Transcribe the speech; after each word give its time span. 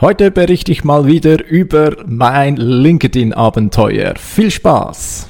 Heute 0.00 0.30
berichte 0.30 0.70
ich 0.70 0.84
mal 0.84 1.06
wieder 1.06 1.44
über 1.44 1.96
mein 2.06 2.54
LinkedIn-Abenteuer. 2.56 4.14
Viel 4.16 4.48
Spaß! 4.48 5.26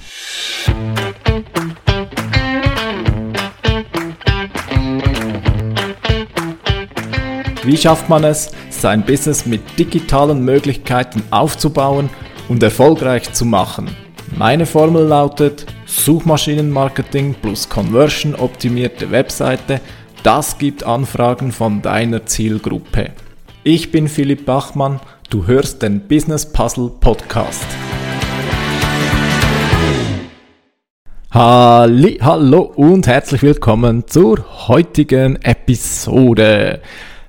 Wie 7.63 7.77
schafft 7.79 8.11
man 8.11 8.25
es, 8.25 8.51
sein 8.69 9.03
Business 9.07 9.47
mit 9.47 9.63
digitalen 9.79 10.45
Möglichkeiten 10.45 11.23
aufzubauen 11.31 12.11
und 12.51 12.63
erfolgreich 12.63 13.33
zu 13.33 13.47
machen? 13.47 13.89
Meine 14.37 14.67
Formel 14.67 15.07
lautet 15.07 15.65
Suchmaschinenmarketing 15.87 17.37
plus 17.41 17.67
Conversion 17.71 18.35
optimierte 18.35 19.11
Webseite. 19.11 19.81
Das 20.23 20.59
gibt 20.59 20.85
Anfragen 20.85 21.53
von 21.53 21.81
deiner 21.81 22.27
Zielgruppe. 22.27 23.13
Ich 23.65 23.91
bin 23.91 24.07
Philipp 24.07 24.47
Bachmann, 24.47 25.01
du 25.31 25.49
hörst 25.49 25.83
den 25.83 26.07
Business 26.07 26.51
Puzzle 26.53 26.93
Podcast. 27.01 27.67
Halli, 31.33 32.19
hallo 32.23 32.61
und 32.61 33.09
herzlich 33.09 33.43
willkommen 33.43 34.07
zur 34.07 34.69
heutigen 34.69 35.43
Episode. 35.43 36.81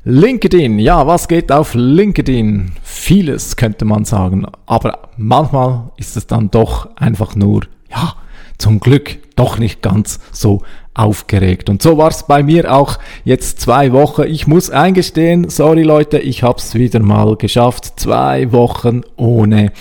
LinkedIn, 0.03 0.77
ja, 0.77 1.08
was 1.08 1.27
geht 1.27 1.52
auf 1.52 1.73
LinkedIn? 1.73 2.73
Vieles 2.84 3.55
könnte 3.55 3.86
man 3.86 4.05
sagen, 4.05 4.45
aber 4.67 5.09
manchmal 5.17 5.89
ist 5.98 6.16
es 6.16 6.27
dann 6.27 6.52
doch 6.52 6.95
einfach 6.95 7.36
nur, 7.36 7.64
ja, 7.89 8.14
zum 8.59 8.80
Glück 8.80 9.17
doch 9.36 9.58
nicht 9.58 9.81
ganz 9.81 10.20
so 10.31 10.61
aufgeregt. 10.99 11.70
Und 11.70 11.81
so 11.81 11.98
war 11.98 12.09
es 12.09 12.23
bei 12.23 12.44
mir 12.44 12.73
auch 12.73 12.99
jetzt 13.23 13.62
zwei 13.62 13.94
Wochen. 13.94 14.23
Ich 14.23 14.48
muss 14.48 14.70
eingestehen, 14.70 15.49
sorry 15.49 15.84
Leute, 15.84 16.20
ich 16.20 16.44
habe 16.44 16.59
es 16.59 16.75
wieder 16.75 16.99
mal 16.99 17.38
geschafft. 17.38 17.99
Zwei 17.99 18.52
Wochen 18.52 19.02
ohne 19.16 19.72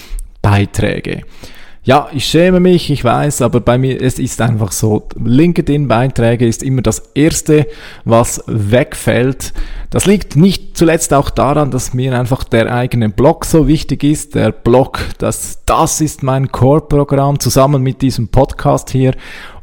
Beiträge. 0.42 1.22
Ja, 1.82 2.08
ich 2.12 2.26
schäme 2.26 2.60
mich, 2.60 2.90
ich 2.90 3.02
weiß, 3.02 3.40
aber 3.40 3.60
bei 3.60 3.78
mir, 3.78 4.02
es 4.02 4.18
ist 4.18 4.42
einfach 4.42 4.72
so, 4.72 5.08
LinkedIn-Beiträge 5.24 6.46
ist 6.46 6.62
immer 6.62 6.82
das 6.82 6.98
Erste, 7.14 7.66
was 8.04 8.44
wegfällt. 8.46 9.54
Das 9.88 10.04
liegt 10.04 10.36
nicht 10.36 10.76
zuletzt 10.76 11.14
auch 11.14 11.30
daran, 11.30 11.70
dass 11.70 11.94
mir 11.94 12.18
einfach 12.18 12.44
der 12.44 12.74
eigene 12.74 13.08
Blog 13.08 13.46
so 13.46 13.66
wichtig 13.68 14.04
ist. 14.04 14.34
Der 14.34 14.52
Blog, 14.52 15.00
das, 15.16 15.64
das 15.64 16.02
ist 16.02 16.22
mein 16.22 16.52
Core-Programm 16.52 17.40
zusammen 17.40 17.82
mit 17.82 18.02
diesem 18.02 18.28
Podcast 18.28 18.90
hier 18.90 19.14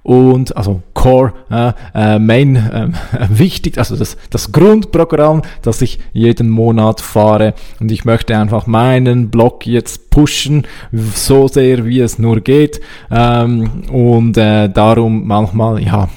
und 0.05 0.55
also 0.55 0.83
Core 0.93 1.33
äh, 1.49 1.71
äh, 1.95 2.19
Main 2.19 2.55
äh, 2.55 2.89
wichtig, 3.29 3.79
also 3.79 3.95
das, 3.95 4.17
das 4.29 4.51
Grundprogramm, 4.51 5.41
das 5.63 5.81
ich 5.81 5.99
jeden 6.13 6.49
Monat 6.49 7.01
fahre 7.01 7.55
und 7.79 7.91
ich 7.91 8.05
möchte 8.05 8.37
einfach 8.37 8.67
meinen 8.67 9.29
Blog 9.31 9.65
jetzt 9.65 10.11
pushen, 10.11 10.67
so 10.91 11.47
sehr 11.47 11.85
wie 11.85 12.01
es 12.01 12.19
nur 12.19 12.39
geht 12.39 12.81
ähm, 13.09 13.83
und 13.91 14.37
äh, 14.37 14.69
darum 14.69 15.25
manchmal 15.25 15.81
ja 15.81 16.07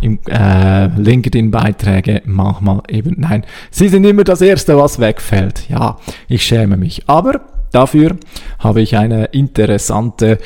im 0.00 0.18
äh, 0.26 0.86
LinkedIn-Beiträge 0.86 2.22
manchmal 2.24 2.80
eben, 2.88 3.14
nein, 3.18 3.44
sie 3.70 3.88
sind 3.88 4.04
immer 4.04 4.24
das 4.24 4.40
Erste, 4.40 4.76
was 4.76 4.98
wegfällt. 4.98 5.68
Ja, 5.68 5.98
ich 6.28 6.42
schäme 6.42 6.76
mich. 6.76 7.02
Aber 7.06 7.42
dafür 7.70 8.16
habe 8.58 8.80
ich 8.80 8.96
eine 8.96 9.26
interessante 9.26 10.38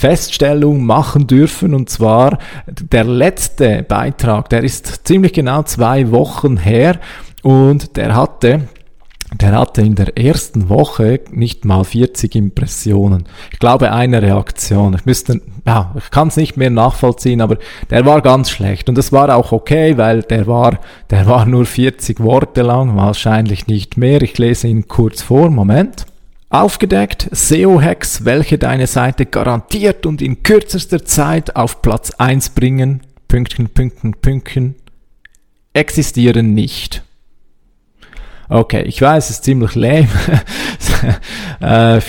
Feststellung 0.00 0.84
machen 0.84 1.26
dürfen. 1.26 1.74
Und 1.74 1.90
zwar 1.90 2.38
der 2.66 3.04
letzte 3.04 3.82
Beitrag, 3.82 4.48
der 4.48 4.64
ist 4.64 5.06
ziemlich 5.06 5.34
genau 5.34 5.62
zwei 5.64 6.10
Wochen 6.10 6.56
her 6.56 6.98
und 7.42 7.96
der 7.98 8.16
hatte 8.16 8.62
der 9.38 9.52
hatte 9.52 9.82
in 9.82 9.94
der 9.94 10.18
ersten 10.18 10.68
Woche 10.68 11.20
nicht 11.30 11.64
mal 11.64 11.84
40 11.84 12.34
Impressionen. 12.34 13.28
Ich 13.52 13.60
glaube 13.60 13.92
eine 13.92 14.20
Reaktion. 14.20 14.94
Ich 14.94 15.06
müsste, 15.06 15.40
ja, 15.64 15.94
ich 15.96 16.10
kann 16.10 16.28
es 16.28 16.36
nicht 16.36 16.56
mehr 16.56 16.70
nachvollziehen, 16.70 17.40
aber 17.40 17.58
der 17.90 18.04
war 18.06 18.22
ganz 18.22 18.50
schlecht 18.50 18.88
und 18.88 18.98
das 18.98 19.12
war 19.12 19.32
auch 19.36 19.52
okay, 19.52 19.96
weil 19.96 20.22
der 20.22 20.48
war, 20.48 20.80
der 21.10 21.26
war 21.26 21.46
nur 21.46 21.64
40 21.64 22.18
Worte 22.18 22.62
lang, 22.62 22.96
wahrscheinlich 22.96 23.68
nicht 23.68 23.96
mehr. 23.96 24.20
Ich 24.22 24.36
lese 24.36 24.66
ihn 24.66 24.88
kurz 24.88 25.22
vor. 25.22 25.48
Moment. 25.48 26.06
Aufgedeckt. 26.50 27.28
SEO-Hacks, 27.30 28.24
welche 28.24 28.58
deine 28.58 28.88
Seite 28.88 29.24
garantiert 29.24 30.04
und 30.04 30.20
in 30.20 30.42
kürzester 30.42 31.04
Zeit 31.04 31.54
auf 31.54 31.80
Platz 31.80 32.10
1 32.10 32.50
bringen, 32.50 33.02
Pünktchen, 33.28 33.68
Pünktchen, 33.68 34.14
Pünktchen, 34.14 34.74
existieren 35.72 36.52
nicht. 36.52 37.04
Okay, 38.48 38.82
ich 38.82 39.00
weiß, 39.00 39.30
es 39.30 39.36
ist 39.36 39.44
ziemlich 39.44 39.76
lame, 39.76 40.08
äh, 41.60 42.00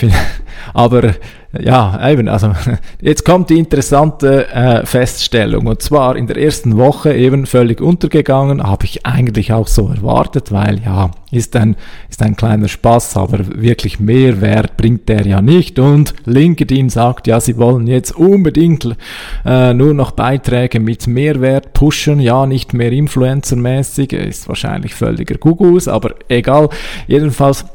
aber 0.74 1.14
ja, 1.60 2.10
eben, 2.10 2.28
also 2.28 2.52
jetzt 3.00 3.24
kommt 3.26 3.50
die 3.50 3.58
interessante 3.58 4.48
äh, 4.48 4.86
Feststellung. 4.86 5.66
Und 5.66 5.82
zwar 5.82 6.16
in 6.16 6.26
der 6.26 6.38
ersten 6.38 6.78
Woche 6.78 7.12
eben 7.14 7.44
völlig 7.44 7.80
untergegangen, 7.82 8.62
habe 8.62 8.86
ich 8.86 9.04
eigentlich 9.04 9.52
auch 9.52 9.68
so 9.68 9.88
erwartet, 9.88 10.50
weil 10.50 10.80
ja, 10.82 11.10
ist 11.30 11.54
ein, 11.56 11.76
ist 12.08 12.22
ein 12.22 12.36
kleiner 12.36 12.68
Spaß, 12.68 13.18
aber 13.18 13.40
wirklich 13.60 14.00
Mehrwert 14.00 14.78
bringt 14.78 15.10
der 15.10 15.26
ja 15.26 15.42
nicht. 15.42 15.78
Und 15.78 16.14
LinkedIn 16.24 16.88
sagt, 16.88 17.26
ja, 17.26 17.38
sie 17.38 17.58
wollen 17.58 17.86
jetzt 17.86 18.16
unbedingt 18.16 18.88
äh, 19.44 19.74
nur 19.74 19.92
noch 19.92 20.12
Beiträge 20.12 20.80
mit 20.80 21.06
Mehrwert 21.06 21.74
pushen, 21.74 22.18
ja, 22.18 22.46
nicht 22.46 22.72
mehr 22.72 22.92
influencermäßig, 22.92 24.14
ist 24.14 24.48
wahrscheinlich 24.48 24.94
völliger 24.94 25.36
Gugus, 25.36 25.86
aber 25.86 26.14
egal. 26.28 26.70
Jedenfalls 27.06 27.66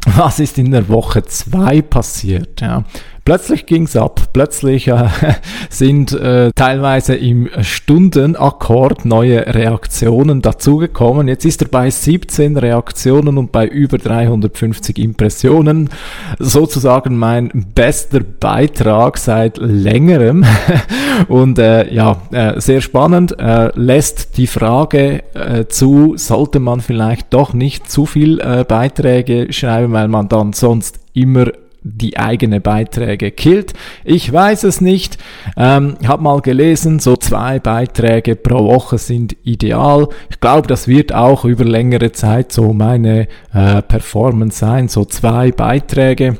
was 0.16 0.40
ist 0.40 0.58
in 0.58 0.70
der 0.70 0.88
Woche 0.88 1.22
zwei 1.24 1.82
passiert? 1.82 2.60
Ja. 2.60 2.84
Plötzlich 3.24 3.66
ging's 3.66 3.96
ab. 3.96 4.28
Plötzlich 4.32 4.88
äh, 4.88 5.08
sind 5.70 6.12
äh, 6.12 6.50
teilweise 6.54 7.14
im 7.14 7.48
Stundenakkord 7.60 9.04
neue 9.04 9.46
Reaktionen 9.54 10.42
dazugekommen. 10.42 11.28
Jetzt 11.28 11.44
ist 11.44 11.62
er 11.62 11.68
bei 11.68 11.90
17 11.90 12.56
Reaktionen 12.56 13.38
und 13.38 13.52
bei 13.52 13.66
über 13.66 13.98
350 13.98 14.98
Impressionen. 14.98 15.90
Sozusagen 16.38 17.16
mein 17.16 17.50
bester 17.74 18.20
Beitrag 18.20 19.18
seit 19.18 19.58
längerem. 19.58 20.44
und 21.28 21.58
äh, 21.58 21.92
ja, 21.92 22.16
äh, 22.32 22.60
sehr 22.60 22.80
spannend. 22.80 23.38
Äh, 23.38 23.70
lässt 23.74 24.38
die 24.38 24.46
Frage 24.46 25.22
äh, 25.34 25.66
zu, 25.66 26.14
sollte 26.16 26.58
man 26.58 26.80
vielleicht 26.80 27.32
doch 27.34 27.52
nicht 27.52 27.90
zu 27.90 28.06
viel 28.06 28.40
äh, 28.40 28.64
Beiträge 28.64 29.52
schreiben, 29.52 29.92
weil 29.92 30.08
man 30.08 30.28
dann 30.28 30.52
sonst 30.52 31.00
immer 31.12 31.46
die 31.82 32.18
eigene 32.18 32.60
Beiträge 32.60 33.30
killt. 33.30 33.72
Ich 34.04 34.30
weiß 34.32 34.64
es 34.64 34.80
nicht. 34.80 35.18
Ähm, 35.56 35.96
habe 36.06 36.22
mal 36.22 36.40
gelesen, 36.40 36.98
so 36.98 37.16
zwei 37.16 37.58
Beiträge 37.58 38.36
pro 38.36 38.64
Woche 38.64 38.98
sind 38.98 39.36
ideal. 39.44 40.08
Ich 40.30 40.40
glaube, 40.40 40.68
das 40.68 40.88
wird 40.88 41.14
auch 41.14 41.44
über 41.44 41.64
längere 41.64 42.12
Zeit 42.12 42.52
so 42.52 42.72
meine 42.72 43.28
äh, 43.52 43.82
Performance 43.82 44.58
sein. 44.58 44.88
So 44.88 45.04
zwei 45.04 45.52
Beiträge. 45.52 46.36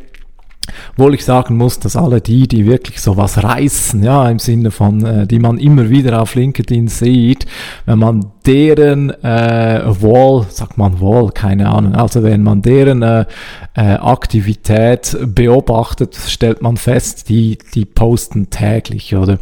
Obwohl 0.92 1.14
ich 1.14 1.25
sagen 1.25 1.56
muss, 1.56 1.78
dass 1.78 1.97
alle 1.97 2.20
die, 2.20 2.48
die 2.48 2.66
wirklich 2.66 3.00
so 3.00 3.16
was 3.16 3.42
reißen, 3.42 4.03
ja, 4.03 4.28
im 4.28 4.38
Sinne 4.38 4.70
von, 4.70 5.04
äh, 5.04 5.26
die 5.26 5.38
man 5.38 5.58
immer 5.58 5.91
wieder 5.91 6.20
auf 6.20 6.34
LinkedIn 6.34 6.88
sieht, 6.88 7.47
wenn 7.86 7.98
man 7.98 8.26
deren 8.47 9.10
äh, 9.22 9.82
Wall, 10.00 10.47
sagt 10.48 10.78
man 10.78 11.00
Wall, 11.00 11.31
keine 11.31 11.69
Ahnung, 11.69 11.94
also 11.94 12.22
wenn 12.22 12.42
man 12.42 12.62
deren 12.62 13.03
äh, 13.03 13.26
äh, 13.75 13.81
Aktivität 13.81 15.16
beobachtet, 15.26 16.16
stellt 16.16 16.62
man 16.62 16.76
fest, 16.76 17.28
die, 17.28 17.58
die 17.75 17.84
posten 17.84 18.50
täglich, 18.50 19.14
oder? 19.14 19.38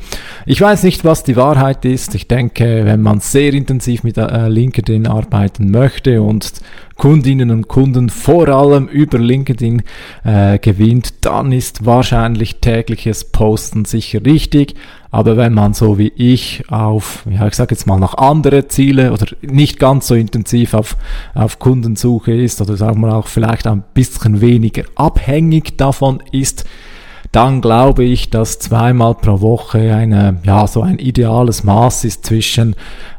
Ich 0.46 0.60
weiß 0.60 0.82
nicht, 0.82 1.04
was 1.04 1.22
die 1.24 1.36
Wahrheit 1.36 1.84
ist. 1.84 2.14
Ich 2.14 2.28
denke, 2.28 2.84
wenn 2.84 3.02
man 3.02 3.20
sehr 3.20 3.54
intensiv 3.54 4.02
mit 4.02 4.18
äh, 4.18 4.48
LinkedIn 4.48 5.06
arbeiten 5.06 5.70
möchte 5.70 6.22
und 6.22 6.52
Kundinnen 6.98 7.52
und 7.52 7.68
Kunden 7.68 8.10
vor 8.10 8.48
allem 8.48 8.88
über 8.88 9.18
LinkedIn 9.18 9.82
äh, 10.24 10.58
gewinnt, 10.58 11.24
dann 11.24 11.52
ist 11.52 11.86
wahrscheinlich 11.86 12.56
tägliches 12.56 13.24
Posten 13.24 13.84
sicher 13.84 14.24
richtig. 14.26 14.74
Aber 15.12 15.36
wenn 15.36 15.54
man 15.54 15.74
so 15.74 15.96
wie 15.96 16.12
ich 16.16 16.64
auf, 16.68 17.24
ja, 17.30 17.46
ich 17.46 17.54
sage 17.54 17.74
jetzt 17.74 17.86
mal 17.86 18.00
nach 18.00 18.14
andere 18.14 18.66
Ziele 18.66 19.12
oder 19.12 19.26
nicht 19.42 19.78
ganz 19.78 20.08
so 20.08 20.16
intensiv 20.16 20.74
auf, 20.74 20.96
auf 21.34 21.60
Kundensuche 21.60 22.32
ist 22.34 22.60
oder 22.60 22.76
sagen 22.76 23.00
wir 23.00 23.14
auch 23.14 23.28
vielleicht 23.28 23.68
ein 23.68 23.84
bisschen 23.94 24.40
weniger 24.40 24.82
abhängig 24.96 25.78
davon 25.78 26.20
ist, 26.32 26.66
dann 27.32 27.60
glaube 27.60 28.04
ich, 28.04 28.30
dass 28.30 28.58
zweimal 28.58 29.14
pro 29.14 29.40
Woche 29.40 29.94
eine, 29.94 30.40
ja, 30.44 30.66
so 30.66 30.82
ein 30.82 30.98
ideales 30.98 31.62
Maß 31.62 32.04
ist 32.04 32.24
zwischen 32.24 32.74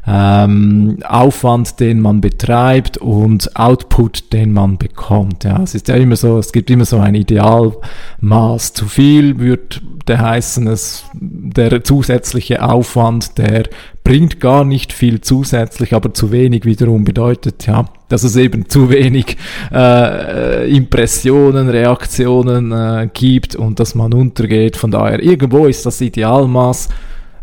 ähm, 0.06 0.98
Aufwand, 1.06 1.78
den 1.78 2.00
man 2.00 2.20
betreibt 2.20 2.98
und 2.98 3.56
Output, 3.56 4.32
den 4.32 4.52
man 4.52 4.78
bekommt. 4.78 5.44
Ja, 5.44 5.62
es 5.62 5.74
ist 5.74 5.88
ja 5.88 5.94
immer 5.94 6.16
so, 6.16 6.38
es 6.38 6.52
gibt 6.52 6.70
immer 6.70 6.84
so 6.84 6.98
ein 6.98 7.14
Idealmaß. 7.14 8.72
Zu 8.72 8.86
viel 8.86 9.38
würde 9.38 9.80
heißen, 10.18 10.66
es, 10.66 11.04
der 11.14 11.84
zusätzliche 11.84 12.68
Aufwand, 12.68 13.38
der 13.38 13.68
bringt 14.10 14.40
gar 14.40 14.64
nicht 14.64 14.92
viel 14.92 15.20
zusätzlich, 15.20 15.94
aber 15.94 16.12
zu 16.12 16.32
wenig 16.32 16.64
wiederum 16.64 17.04
bedeutet, 17.04 17.68
ja, 17.68 17.84
dass 18.08 18.24
es 18.24 18.34
eben 18.34 18.68
zu 18.68 18.90
wenig 18.90 19.36
äh, 19.72 20.68
Impressionen, 20.68 21.68
Reaktionen 21.68 22.72
äh, 22.72 23.08
gibt 23.14 23.54
und 23.54 23.78
dass 23.78 23.94
man 23.94 24.12
untergeht. 24.12 24.76
Von 24.76 24.90
daher, 24.90 25.22
irgendwo 25.22 25.66
ist 25.66 25.86
das 25.86 26.00
Idealmaß. 26.00 26.88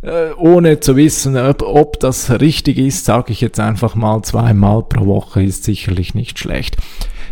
Äh, 0.01 0.33
ohne 0.35 0.81
zu 0.81 0.97
wissen, 0.97 1.37
ob, 1.37 1.61
ob 1.61 2.01
das 2.01 2.29
richtig 2.41 2.79
ist, 2.79 3.05
sage 3.05 3.31
ich 3.31 3.39
jetzt 3.39 3.61
einfach 3.61 3.95
mal 3.95 4.21
zweimal 4.23 4.83
pro 4.83 5.05
Woche 5.05 5.43
ist 5.43 5.63
sicherlich 5.63 6.15
nicht 6.15 6.37
schlecht. 6.37 6.75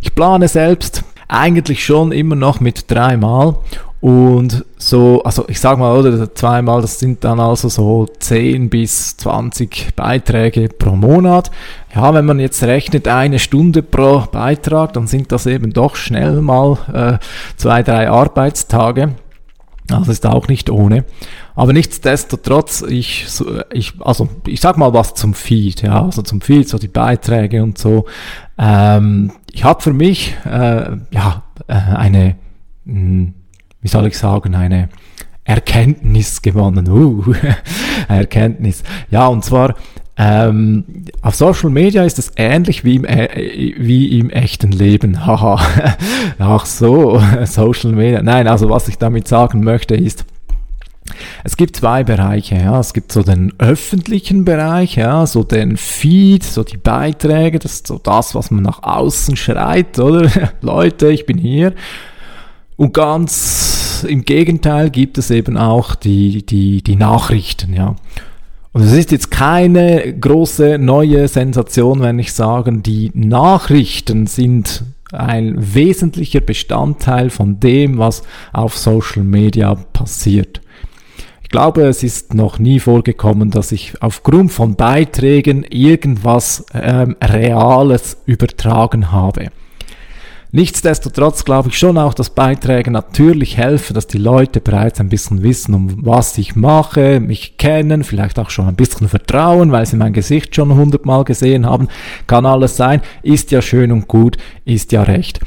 Ich 0.02 0.16
plane 0.16 0.48
selbst 0.48 1.04
eigentlich 1.28 1.84
schon 1.86 2.12
immer 2.12 2.36
noch 2.36 2.60
mit 2.60 2.90
dreimal 2.90 3.56
und 4.06 4.66
so, 4.78 5.24
also 5.24 5.46
ich 5.48 5.60
sag 5.60 5.80
mal, 5.80 5.98
oder 5.98 6.32
zweimal, 6.36 6.80
das 6.82 7.00
sind 7.00 7.24
dann 7.24 7.40
also 7.40 7.70
so 7.70 8.06
10 8.20 8.70
bis 8.70 9.18
20 9.18 9.96
Beiträge 9.96 10.70
pro 10.70 10.92
Monat. 10.96 11.50
Ja, 11.96 12.14
wenn 12.14 12.26
man 12.26 12.40
jetzt 12.40 12.62
rechnet, 12.62 13.08
eine 13.08 13.40
Stunde 13.40 13.82
pro 13.82 14.26
Beitrag, 14.32 14.94
dann 14.94 15.08
sind 15.08 15.32
das 15.32 15.48
eben 15.48 15.74
doch 15.74 15.96
schnell 15.96 16.42
mal 16.42 16.78
äh, 16.94 17.26
zwei, 17.58 17.82
drei 17.82 18.08
Arbeitstage. 18.08 19.16
Also 19.92 20.12
ist 20.12 20.28
auch 20.28 20.48
nicht 20.50 20.70
ohne. 20.70 21.06
Aber 21.56 21.74
nichtsdestotrotz, 21.74 22.84
ich, 22.88 23.26
ich, 23.72 23.94
also 24.02 24.30
ich 24.46 24.62
sag 24.62 24.78
mal 24.78 24.94
was 24.94 25.16
zum 25.16 25.34
Feed, 25.34 25.82
ja, 25.82 26.04
also 26.04 26.22
zum 26.22 26.42
Feed, 26.42 26.70
so 26.70 26.78
die 26.78 26.88
Beiträge 26.88 27.64
und 27.64 27.80
so. 27.80 28.06
Ähm, 28.58 29.32
ich 29.56 29.64
habe 29.64 29.82
für 29.82 29.94
mich 29.94 30.36
äh, 30.46 30.98
ja 31.12 31.44
äh, 31.68 31.74
eine 31.74 32.36
hm, 32.86 33.34
wie 33.82 33.88
soll 33.88 34.08
ich 34.08 34.18
sagen, 34.18 34.56
eine 34.56 34.90
Erkenntnis 35.44 36.42
gewonnen. 36.42 36.90
Uh, 36.90 37.34
Erkenntnis. 38.08 38.84
Ja, 39.12 39.28
und 39.28 39.46
zwar 39.46 39.76
ähm, 40.18 40.86
auf 41.22 41.36
Social 41.36 41.70
Media 41.70 42.04
ist 42.04 42.18
es 42.18 42.32
ähnlich 42.36 42.84
wie 42.84 42.96
im, 42.96 43.06
äh, 43.06 43.74
wie 43.78 44.20
im 44.20 44.32
echten 44.32 44.72
Leben. 44.72 45.26
Haha. 45.28 45.62
Ach 46.40 46.66
so, 46.66 47.22
Social 47.46 47.92
Media. 47.92 48.24
Nein, 48.24 48.48
also 48.48 48.70
was 48.70 48.88
ich 48.88 48.98
damit 48.98 49.28
sagen 49.28 49.64
möchte 49.64 49.96
ist, 49.96 50.26
es 51.44 51.58
gibt 51.58 51.76
zwei 51.76 52.04
Bereiche, 52.04 52.56
ja. 52.56 52.80
Es 52.80 52.94
gibt 52.94 53.12
so 53.12 53.24
den 53.24 53.54
öffentlichen 53.58 54.46
Bereich, 54.46 54.96
ja, 54.96 55.26
so 55.26 55.44
den 55.44 55.78
Feed, 55.78 56.44
so 56.44 56.64
die 56.64 56.78
Beiträge, 56.78 57.60
das 57.60 57.74
ist 57.74 57.88
so 57.88 57.98
das, 57.98 58.36
was 58.36 58.52
man 58.52 58.64
nach 58.64 58.84
außen 58.84 59.36
schreit, 59.36 60.00
oder? 60.00 60.30
Leute, 60.62 61.12
ich 61.12 61.26
bin 61.26 61.38
hier. 61.38 61.74
Und 62.78 62.94
ganz 62.94 64.06
im 64.08 64.26
Gegenteil 64.26 64.90
gibt 64.90 65.18
es 65.18 65.32
eben 65.32 65.58
auch 65.58 65.96
die, 65.96 66.46
die, 66.46 66.82
die 66.82 66.96
Nachrichten, 66.96 67.74
ja. 67.74 67.96
Und 68.74 68.82
es 68.82 68.92
ist 68.92 69.12
jetzt 69.12 69.32
keine 69.32 70.14
große 70.20 70.78
neue 70.78 71.30
Sensation, 71.30 72.02
wenn 72.02 72.20
ich 72.20 72.34
sagen, 72.34 72.84
die 72.84 73.10
Nachrichten 73.14 74.28
sind 74.28 74.84
ein 75.14 75.56
wesentlicher 75.58 76.42
Bestandteil 76.42 77.30
von 77.30 77.62
dem, 77.62 77.98
was 77.98 78.24
auf 78.52 78.78
Social 78.78 79.24
Media 79.24 79.76
passiert. 79.76 80.60
Ich 81.46 81.50
glaube, 81.50 81.84
es 81.84 82.02
ist 82.02 82.34
noch 82.34 82.58
nie 82.58 82.80
vorgekommen, 82.80 83.52
dass 83.52 83.72
ich 83.72 84.02
aufgrund 84.02 84.52
von 84.52 84.76
Beiträgen 84.76 85.64
irgendwas 85.64 86.66
ähm, 86.74 87.16
Reales 87.22 88.18
übertragen 88.26 89.12
habe. 89.12 89.52
Nichtsdestotrotz 90.52 91.46
glaube 91.46 91.70
ich 91.70 91.78
schon 91.78 92.00
auch, 92.00 92.16
dass 92.16 92.32
Beiträge 92.32 92.90
natürlich 92.90 93.58
helfen, 93.58 93.94
dass 93.94 94.08
die 94.08 94.18
Leute 94.18 94.60
bereits 94.60 95.00
ein 95.00 95.10
bisschen 95.10 95.44
wissen, 95.44 95.76
um 95.76 96.04
was 96.04 96.36
ich 96.40 96.56
mache, 96.56 97.20
mich 97.20 97.58
kennen, 97.58 98.04
vielleicht 98.04 98.40
auch 98.40 98.50
schon 98.50 98.68
ein 98.68 98.76
bisschen 98.76 99.08
vertrauen, 99.08 99.72
weil 99.72 99.86
sie 99.86 99.98
mein 99.98 100.14
Gesicht 100.14 100.56
schon 100.56 100.74
hundertmal 100.74 101.26
gesehen 101.26 101.68
haben. 101.68 101.90
Kann 102.26 102.48
alles 102.48 102.76
sein, 102.76 103.02
ist 103.22 103.52
ja 103.52 103.62
schön 103.62 103.92
und 103.92 104.08
gut, 104.08 104.38
ist 104.66 104.92
ja 104.92 105.04
recht. 105.04 105.42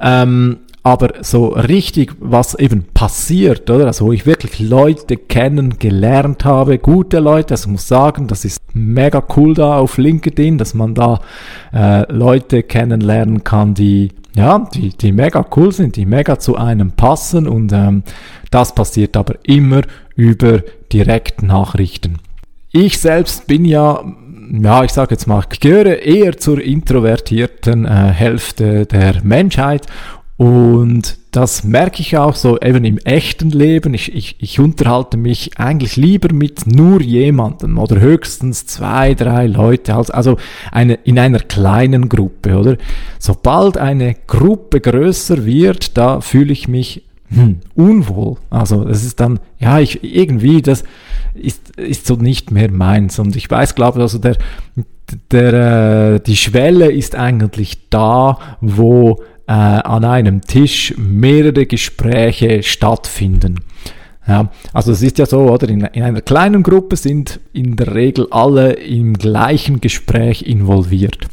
Ähm, 0.00 0.60
aber 0.82 1.22
so 1.22 1.48
richtig, 1.48 2.14
was 2.18 2.54
eben 2.54 2.84
passiert, 2.92 3.70
oder? 3.70 3.86
Also 3.86 4.06
wo 4.06 4.12
ich 4.12 4.26
wirklich 4.26 4.58
Leute 4.58 5.16
kennengelernt 5.16 6.44
habe, 6.44 6.78
gute 6.78 7.20
Leute, 7.20 7.54
also 7.54 7.68
ich 7.68 7.72
muss 7.72 7.86
sagen, 7.86 8.26
das 8.26 8.44
ist 8.44 8.58
mega 8.74 9.22
cool 9.36 9.54
da 9.54 9.78
auf 9.78 9.96
LinkedIn, 9.96 10.58
dass 10.58 10.74
man 10.74 10.94
da 10.94 11.20
äh, 11.72 12.12
Leute 12.12 12.64
kennenlernen 12.64 13.44
kann, 13.44 13.74
die 13.74 14.10
ja, 14.34 14.66
die, 14.74 14.88
die 14.90 15.12
mega 15.12 15.44
cool 15.56 15.72
sind, 15.72 15.96
die 15.96 16.06
mega 16.06 16.38
zu 16.38 16.56
einem 16.56 16.92
passen 16.92 17.46
und 17.46 17.70
ähm, 17.72 18.02
das 18.50 18.74
passiert 18.74 19.16
aber 19.16 19.34
immer 19.42 19.82
über 20.16 20.60
Direktnachrichten. 20.90 22.18
Ich 22.72 22.98
selbst 22.98 23.46
bin 23.46 23.66
ja, 23.66 24.02
ja, 24.50 24.84
ich 24.84 24.92
sage 24.92 25.14
jetzt 25.14 25.26
mal, 25.26 25.44
ich 25.52 25.60
gehöre 25.60 25.98
eher 25.98 26.38
zur 26.38 26.62
introvertierten 26.62 27.84
äh, 27.84 27.88
Hälfte 27.88 28.86
der 28.86 29.22
Menschheit 29.22 29.86
und 30.42 31.18
das 31.30 31.62
merke 31.62 32.00
ich 32.00 32.16
auch 32.16 32.34
so 32.34 32.58
eben 32.60 32.84
im 32.84 32.98
echten 32.98 33.50
Leben. 33.50 33.94
Ich, 33.94 34.12
ich, 34.12 34.34
ich 34.40 34.58
unterhalte 34.58 35.16
mich 35.16 35.56
eigentlich 35.56 35.94
lieber 35.94 36.34
mit 36.34 36.66
nur 36.66 37.00
jemandem 37.00 37.78
oder 37.78 38.00
höchstens 38.00 38.66
zwei, 38.66 39.14
drei 39.14 39.46
Leute, 39.46 39.94
also, 39.94 40.38
eine, 40.72 40.94
in 41.04 41.20
einer 41.20 41.38
kleinen 41.38 42.08
Gruppe, 42.08 42.56
oder? 42.58 42.76
Sobald 43.20 43.78
eine 43.78 44.16
Gruppe 44.26 44.80
größer 44.80 45.46
wird, 45.46 45.96
da 45.96 46.20
fühle 46.20 46.52
ich 46.52 46.66
mich 46.66 47.04
hm, 47.34 47.60
unwohl. 47.74 48.36
Also 48.50 48.86
es 48.86 49.04
ist 49.04 49.20
dann, 49.20 49.40
ja, 49.58 49.78
ich 49.80 50.02
irgendwie, 50.02 50.62
das 50.62 50.84
ist, 51.34 51.76
ist 51.76 52.06
so 52.06 52.16
nicht 52.16 52.50
mehr 52.50 52.70
meins. 52.70 53.18
Und 53.18 53.36
ich 53.36 53.50
weiß, 53.50 53.74
glaube 53.74 54.00
also 54.00 54.18
der, 54.18 54.36
der, 55.30 56.14
äh, 56.14 56.20
die 56.20 56.36
Schwelle 56.36 56.90
ist 56.90 57.14
eigentlich 57.14 57.88
da, 57.90 58.38
wo 58.60 59.22
äh, 59.46 59.52
an 59.52 60.04
einem 60.04 60.42
Tisch 60.42 60.94
mehrere 60.96 61.66
Gespräche 61.66 62.62
stattfinden. 62.62 63.60
Ja, 64.26 64.50
also 64.72 64.92
es 64.92 65.02
ist 65.02 65.18
ja 65.18 65.26
so, 65.26 65.40
oder 65.50 65.68
in, 65.68 65.80
in, 65.80 66.02
einer 66.02 66.20
kleinen 66.20 66.62
Gruppe 66.62 66.94
sind 66.96 67.40
in 67.52 67.74
der 67.74 67.94
Regel 67.94 68.28
alle 68.30 68.74
im 68.74 69.14
gleichen 69.14 69.80
Gespräch 69.80 70.42
involviert. 70.42 71.26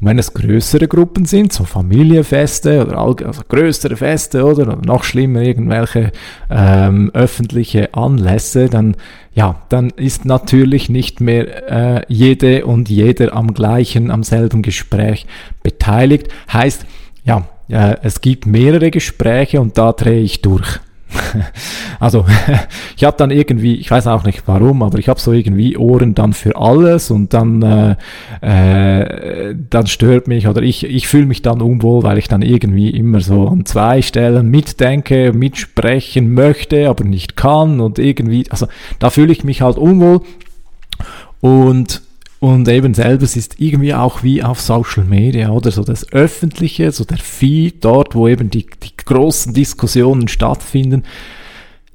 Und 0.00 0.06
wenn 0.06 0.18
es 0.18 0.32
größere 0.32 0.88
Gruppen 0.88 1.26
sind, 1.26 1.52
so 1.52 1.64
Familienfeste 1.64 2.86
oder 2.86 2.98
also 2.98 3.42
größere 3.48 3.96
Feste 3.96 4.44
oder, 4.44 4.62
oder 4.62 4.78
noch 4.84 5.04
schlimmer 5.04 5.42
irgendwelche 5.42 6.12
ähm, 6.48 7.10
öffentliche 7.12 7.92
Anlässe, 7.94 8.68
dann 8.68 8.96
ja, 9.32 9.62
dann 9.68 9.90
ist 9.90 10.24
natürlich 10.24 10.88
nicht 10.88 11.20
mehr 11.20 11.70
äh, 11.98 12.02
jede 12.08 12.66
und 12.66 12.88
jeder 12.88 13.34
am 13.34 13.54
gleichen, 13.54 14.10
am 14.10 14.24
selben 14.24 14.62
Gespräch 14.62 15.26
beteiligt. 15.62 16.28
Heißt, 16.52 16.84
ja, 17.24 17.46
äh, 17.68 17.96
es 18.02 18.20
gibt 18.20 18.46
mehrere 18.46 18.90
Gespräche 18.90 19.60
und 19.60 19.78
da 19.78 19.92
drehe 19.92 20.20
ich 20.20 20.42
durch. 20.42 20.80
also 22.00 22.24
ich 22.96 23.04
habe 23.04 23.16
dann 23.16 23.30
irgendwie, 23.30 23.76
ich 23.76 23.90
weiß 23.90 24.06
auch 24.06 24.24
nicht 24.24 24.42
warum, 24.46 24.82
aber 24.82 24.98
ich 24.98 25.08
habe 25.08 25.20
so 25.20 25.32
irgendwie 25.32 25.76
Ohren 25.76 26.14
dann 26.14 26.32
für 26.32 26.56
alles 26.56 27.10
und 27.10 27.34
dann, 27.34 27.62
äh, 27.62 27.96
äh, 28.40 29.56
dann 29.68 29.86
stört 29.86 30.28
mich 30.28 30.46
oder 30.48 30.62
ich, 30.62 30.84
ich 30.84 31.08
fühle 31.08 31.26
mich 31.26 31.42
dann 31.42 31.60
unwohl, 31.60 32.02
weil 32.02 32.18
ich 32.18 32.28
dann 32.28 32.42
irgendwie 32.42 32.90
immer 32.90 33.20
so 33.20 33.48
an 33.48 33.66
zwei 33.66 34.02
Stellen 34.02 34.48
mitdenke, 34.48 35.32
mitsprechen 35.32 36.32
möchte, 36.34 36.88
aber 36.88 37.04
nicht 37.04 37.36
kann 37.36 37.80
und 37.80 37.98
irgendwie, 37.98 38.46
also 38.50 38.66
da 38.98 39.10
fühle 39.10 39.32
ich 39.32 39.44
mich 39.44 39.62
halt 39.62 39.76
unwohl 39.76 40.20
und 41.40 42.02
und 42.40 42.66
eben 42.68 42.94
selbes 42.94 43.36
ist 43.36 43.60
irgendwie 43.60 43.92
auch 43.92 44.22
wie 44.22 44.42
auf 44.42 44.60
Social 44.62 45.04
Media 45.04 45.50
oder 45.50 45.70
so 45.70 45.84
das 45.84 46.10
Öffentliche, 46.10 46.90
so 46.90 47.04
der 47.04 47.18
Feed 47.18 47.84
dort, 47.84 48.14
wo 48.14 48.26
eben 48.28 48.48
die, 48.48 48.66
die 48.82 48.96
großen 48.96 49.52
Diskussionen 49.52 50.26
stattfinden. 50.26 51.04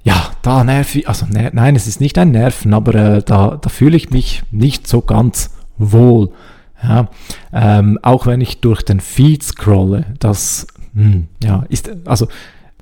Ja, 0.04 0.32
da 0.44 0.64
nerv 0.64 0.96
ich, 0.96 1.10
also 1.10 1.25
ner 1.25 1.50
nein, 1.52 1.75
es 1.75 1.88
ist 1.88 2.00
nicht 2.00 2.20
ein 2.20 2.30
Nerven, 2.30 2.75
aber 2.75 2.94
äh, 2.94 3.24
da, 3.24 3.58
da 3.60 3.70
fühle 3.70 3.98
ich 3.98 4.12
mich 4.12 4.44
nicht 4.52 4.88
so 4.88 5.02
ganz 5.02 5.50
wohl. 5.80 6.30
Ja, 6.84 7.10
ähm, 7.52 7.98
auch 8.04 8.28
wenn 8.28 8.40
ich 8.40 8.62
durch 8.62 8.84
den 8.84 9.00
Feed 9.00 9.42
scrolle, 9.42 10.06
das 10.20 10.68
hm, 10.94 11.28
ja, 11.44 11.66
ist, 11.70 11.90
also 12.06 12.28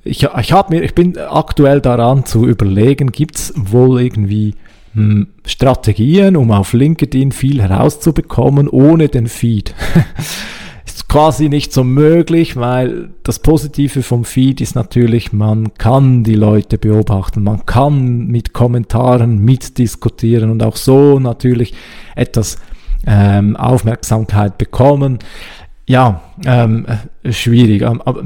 ich, 0.04 0.24
ich, 0.24 0.52
hab 0.52 0.70
mir, 0.70 0.84
ich 0.84 0.96
bin 0.96 1.18
aktuell 1.18 1.80
daran 1.80 2.26
zu 2.26 2.46
überlegen, 2.46 3.14
gibt's 3.14 3.54
wohl 3.56 4.02
irgendwie 4.02 4.56
Strategien, 5.46 6.36
um 6.36 6.52
auf 6.52 6.74
LinkedIn 6.74 7.32
viel 7.32 7.62
herauszubekommen, 7.62 8.68
ohne 8.68 9.10
den 9.10 9.28
Feed. 9.28 9.74
ist 10.86 11.10
quasi 11.10 11.50
nicht 11.50 11.74
so 11.74 11.84
möglich, 11.84 12.56
weil 12.56 13.10
das 13.24 13.40
Positive 13.40 14.04
vom 14.04 14.26
Feed 14.26 14.62
ist 14.62 14.76
natürlich, 14.76 15.34
man 15.34 15.74
kann 15.76 16.24
die 16.24 16.36
Leute 16.36 16.78
beobachten, 16.78 17.44
man 17.44 17.66
kann 17.66 18.28
mit 18.28 18.54
Kommentaren 18.54 19.40
mitdiskutieren 19.40 20.52
und 20.52 20.62
auch 20.62 20.76
so 20.76 21.20
natürlich 21.20 21.74
etwas 22.16 22.58
ähm, 23.08 23.56
Aufmerksamkeit 23.56 24.58
bekommen. 24.58 25.20
Ja, 25.88 26.22
ähm, 26.46 26.86
schwierig. 27.30 27.84
Aber 27.86 28.24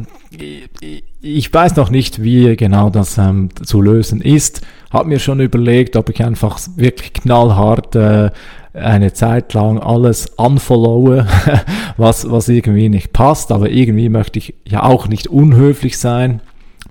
ich 1.21 1.53
weiß 1.53 1.75
noch 1.77 1.89
nicht, 1.89 2.21
wie 2.21 2.55
genau 2.55 2.89
das 2.89 3.17
ähm, 3.17 3.50
zu 3.63 3.81
lösen 3.81 4.21
ist 4.21 4.62
habe 4.91 5.10
mir 5.10 5.20
schon 5.20 5.39
überlegt, 5.39 5.96
ob 5.96 6.10
ich 6.10 6.24
einfach 6.24 6.60
wirklich 6.75 7.13
knallhart 7.13 7.96
äh, 7.96 8.32
eine 8.74 9.13
Zeit 9.13 9.53
lang 9.53 9.79
alles 9.79 10.27
unfollowe, 10.38 11.25
was, 11.98 12.29
was 12.29 12.48
irgendwie 12.48 12.89
nicht 12.89 13.12
passt, 13.12 13.51
aber 13.51 13.70
irgendwie 13.70 14.10
möchte 14.10 14.39
ich 14.39 14.53
ja 14.65 14.84
auch 14.84 15.08
nicht 15.08 15.27
unhöflich 15.27 15.98
sein. 15.98 16.41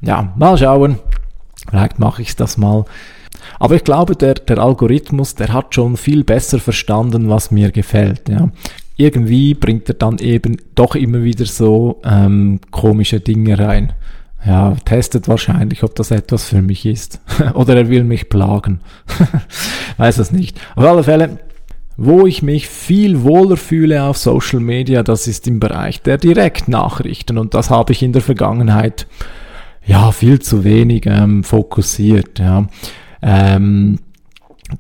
Ja, 0.03 0.33
mal 0.37 0.59
schauen. 0.59 0.99
Vielleicht 1.69 1.99
mache 1.99 2.23
ich 2.23 2.37
das 2.37 2.57
mal. 2.57 2.85
Aber 3.59 3.75
ich 3.77 3.85
glaube, 3.85 4.17
der, 4.17 4.35
der 4.35 4.59
Algorithmus, 4.59 5.35
der 5.35 5.53
hat 5.53 5.75
schon 5.75 5.97
viel 5.97 6.25
besser 6.25 6.59
verstanden, 6.59 7.29
was 7.29 7.51
mir 7.51 7.71
gefällt. 7.71 8.29
Ja. 8.29 8.51
Irgendwie 8.97 9.55
bringt 9.55 9.89
er 9.89 9.95
dann 9.95 10.19
eben 10.19 10.57
doch 10.75 10.95
immer 10.95 11.23
wieder 11.23 11.47
so 11.47 12.01
ähm, 12.05 12.61
komische 12.71 13.21
Dinge 13.21 13.59
rein. 13.59 13.93
Ja, 14.45 14.77
testet 14.85 15.27
wahrscheinlich, 15.29 15.83
ob 15.83 15.95
das 15.97 16.11
etwas 16.11 16.45
für 16.49 16.63
mich 16.63 16.87
ist. 16.87 17.21
Oder 17.55 17.77
er 17.77 17.89
will 17.89 18.05
mich 18.05 18.29
plagen. 18.29 18.81
Weiß 19.97 20.19
es 20.19 20.31
nicht. 20.31 20.61
Auf 20.77 20.85
alle 20.85 21.03
Fälle, 21.03 21.39
wo 21.97 22.27
ich 22.27 22.43
mich 22.43 22.69
viel 22.69 23.23
wohler 23.23 23.57
fühle 23.57 24.05
auf 24.05 24.19
Social 24.19 24.61
Media, 24.61 25.03
das 25.03 25.27
ist 25.27 25.49
im 25.49 25.59
Bereich 25.59 26.03
der 26.03 26.19
Direktnachrichten. 26.19 27.39
Und 27.39 27.55
das 27.55 27.71
habe 27.71 27.93
ich 27.93 28.03
in 28.03 28.13
der 28.13 28.23
Vergangenheit 28.23 29.07
ja 29.85 30.13
viel 30.13 30.41
zu 30.41 30.63
wenig 30.63 31.07
ähm, 31.07 31.43
fokussiert. 31.43 32.39
Ja. 32.39 32.67
Ähm, 33.23 33.99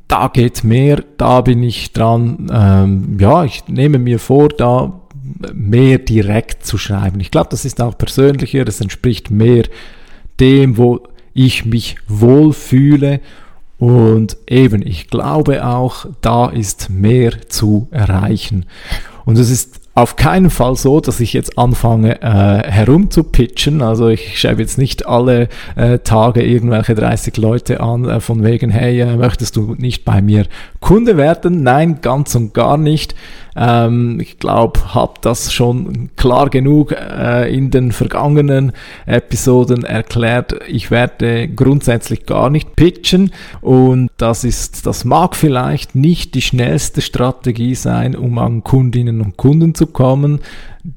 da 0.08 0.28
geht 0.28 0.64
mehr, 0.64 1.02
da 1.16 1.40
bin 1.40 1.62
ich 1.62 1.92
dran. 1.92 2.50
Ähm, 2.52 3.16
ja, 3.20 3.44
ich 3.44 3.66
nehme 3.68 3.98
mir 3.98 4.18
vor, 4.18 4.48
da 4.48 4.92
mehr 5.52 5.98
direkt 5.98 6.64
zu 6.64 6.78
schreiben. 6.78 7.20
Ich 7.20 7.30
glaube, 7.30 7.48
das 7.50 7.64
ist 7.64 7.80
auch 7.80 7.96
persönlicher, 7.96 8.64
das 8.64 8.80
entspricht 8.80 9.30
mehr 9.30 9.64
dem, 10.40 10.76
wo 10.76 11.00
ich 11.34 11.64
mich 11.64 11.96
wohlfühle. 12.08 13.20
Und 13.78 14.38
eben, 14.46 14.80
ich 14.86 15.08
glaube 15.08 15.66
auch, 15.66 16.06
da 16.22 16.48
ist 16.48 16.88
mehr 16.88 17.32
zu 17.48 17.88
erreichen. 17.90 18.64
Und 19.26 19.38
es 19.38 19.50
ist 19.50 19.80
auf 19.96 20.16
keinen 20.16 20.50
Fall 20.50 20.76
so, 20.76 21.00
dass 21.00 21.20
ich 21.20 21.32
jetzt 21.32 21.58
anfange 21.58 22.20
äh, 22.20 22.70
herumzupitchen. 22.70 23.80
Also 23.80 24.08
ich 24.08 24.38
schreibe 24.38 24.60
jetzt 24.60 24.76
nicht 24.76 25.06
alle 25.06 25.48
äh, 25.74 25.98
Tage 26.00 26.42
irgendwelche 26.42 26.94
30 26.94 27.38
Leute 27.38 27.80
an, 27.80 28.04
äh, 28.04 28.20
von 28.20 28.44
wegen, 28.44 28.70
hey, 28.70 29.00
äh, 29.00 29.16
möchtest 29.16 29.56
du 29.56 29.74
nicht 29.78 30.04
bei 30.04 30.20
mir 30.20 30.44
Kunde 30.80 31.16
werden? 31.16 31.62
Nein, 31.62 32.00
ganz 32.02 32.34
und 32.34 32.52
gar 32.52 32.76
nicht. 32.76 33.14
Ähm, 33.56 34.20
ich 34.20 34.38
glaube, 34.38 34.94
habe 34.94 35.14
das 35.22 35.52
schon 35.52 36.10
klar 36.16 36.50
genug 36.50 36.92
äh, 36.92 37.52
in 37.52 37.70
den 37.70 37.92
vergangenen 37.92 38.72
Episoden 39.06 39.84
erklärt. 39.84 40.56
Ich 40.68 40.90
werde 40.90 41.48
grundsätzlich 41.48 42.26
gar 42.26 42.50
nicht 42.50 42.76
pitchen 42.76 43.32
und 43.62 44.10
das 44.18 44.44
ist, 44.44 44.86
das 44.86 45.04
mag 45.04 45.34
vielleicht 45.34 45.94
nicht 45.94 46.34
die 46.34 46.42
schnellste 46.42 47.00
Strategie 47.00 47.74
sein, 47.74 48.14
um 48.14 48.38
an 48.38 48.62
Kundinnen 48.62 49.20
und 49.22 49.36
Kunden 49.36 49.74
zu 49.74 49.86
kommen. 49.86 50.40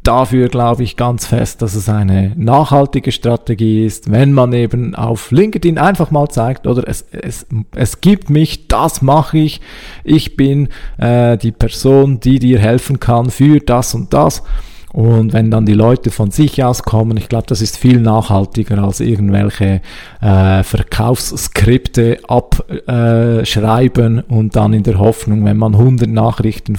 Dafür 0.04 0.50
glaube 0.50 0.84
ich 0.84 0.98
ganz 0.98 1.26
fest, 1.26 1.64
dass 1.64 1.74
es 1.74 1.90
eine 1.90 2.34
nachhaltige 2.36 3.12
Strategie 3.12 3.86
ist, 3.86 4.12
wenn 4.12 4.34
man 4.34 4.54
eben 4.54 4.94
auf 4.94 5.32
LinkedIn 5.32 5.80
einfach 5.80 6.12
mal 6.12 6.30
zeigt, 6.30 6.68
oder 6.68 6.88
es, 6.88 7.06
es, 7.12 7.48
es 7.76 8.00
gibt 8.00 8.30
mich, 8.30 8.68
das 8.68 9.02
mache 9.02 9.40
ich, 9.40 9.62
ich 10.04 10.36
bin 10.36 10.70
äh, 11.00 11.38
die 11.38 11.52
Person, 11.52 12.20
die 12.20 12.38
dir 12.38 12.60
helfen 12.60 13.00
kann 13.00 13.32
für 13.32 13.60
das 13.62 13.96
und 13.96 14.14
das. 14.14 14.44
Und 14.92 15.34
wenn 15.34 15.52
dann 15.52 15.68
die 15.68 15.74
Leute 15.74 16.10
von 16.10 16.32
sich 16.32 16.64
aus 16.64 16.82
kommen, 16.84 17.18
ich 17.18 17.30
glaube, 17.30 17.46
das 17.48 17.62
ist 17.62 17.78
viel 17.78 18.00
nachhaltiger 18.00 18.80
als 18.80 19.00
irgendwelche 19.02 19.82
äh, 20.20 20.64
Verkaufsskripte 20.64 22.18
abschreiben 22.28 24.18
äh, 24.18 24.24
und 24.34 24.56
dann 24.56 24.74
in 24.74 24.82
der 24.84 24.98
Hoffnung, 24.98 25.46
wenn 25.46 25.58
man 25.58 25.76
100 25.76 26.10
Nachrichten 26.10 26.76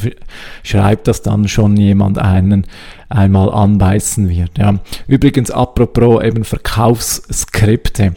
schreibt, 0.64 1.06
dass 1.06 1.22
dann 1.22 1.46
schon 1.46 1.76
jemand 1.76 2.18
einen 2.18 2.66
einmal 3.08 3.50
anbeißen 3.52 4.28
wird. 4.28 4.58
Ja. 4.58 4.74
Übrigens, 5.06 5.50
apropos 5.52 6.22
eben 6.24 6.44
Verkaufsskripte. 6.44 8.14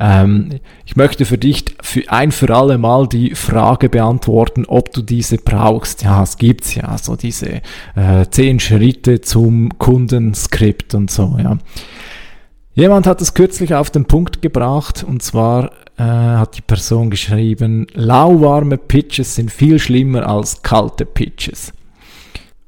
Ähm, 0.00 0.60
ich 0.84 0.96
möchte 0.96 1.24
für 1.24 1.38
dich 1.38 1.64
für 1.80 2.10
ein 2.10 2.32
für 2.32 2.54
alle 2.54 2.78
Mal 2.78 3.06
die 3.06 3.34
Frage 3.34 3.88
beantworten, 3.88 4.64
ob 4.66 4.92
du 4.92 5.02
diese 5.02 5.38
brauchst. 5.38 6.02
Ja, 6.02 6.22
es 6.22 6.36
gibt's 6.36 6.74
ja, 6.74 6.96
so 6.98 7.16
diese 7.16 7.62
äh, 7.94 8.26
zehn 8.30 8.60
Schritte 8.60 9.20
zum 9.20 9.78
Kundenskript 9.78 10.94
und 10.94 11.10
so, 11.10 11.36
ja. 11.38 11.58
Jemand 12.76 13.06
hat 13.06 13.20
es 13.20 13.34
kürzlich 13.34 13.72
auf 13.72 13.90
den 13.90 14.06
Punkt 14.06 14.42
gebracht 14.42 15.04
und 15.06 15.22
zwar 15.22 15.70
äh, 15.96 16.02
hat 16.02 16.56
die 16.56 16.62
Person 16.62 17.08
geschrieben, 17.08 17.86
lauwarme 17.94 18.78
Pitches 18.78 19.36
sind 19.36 19.52
viel 19.52 19.78
schlimmer 19.78 20.26
als 20.28 20.62
kalte 20.62 21.06
Pitches. 21.06 21.72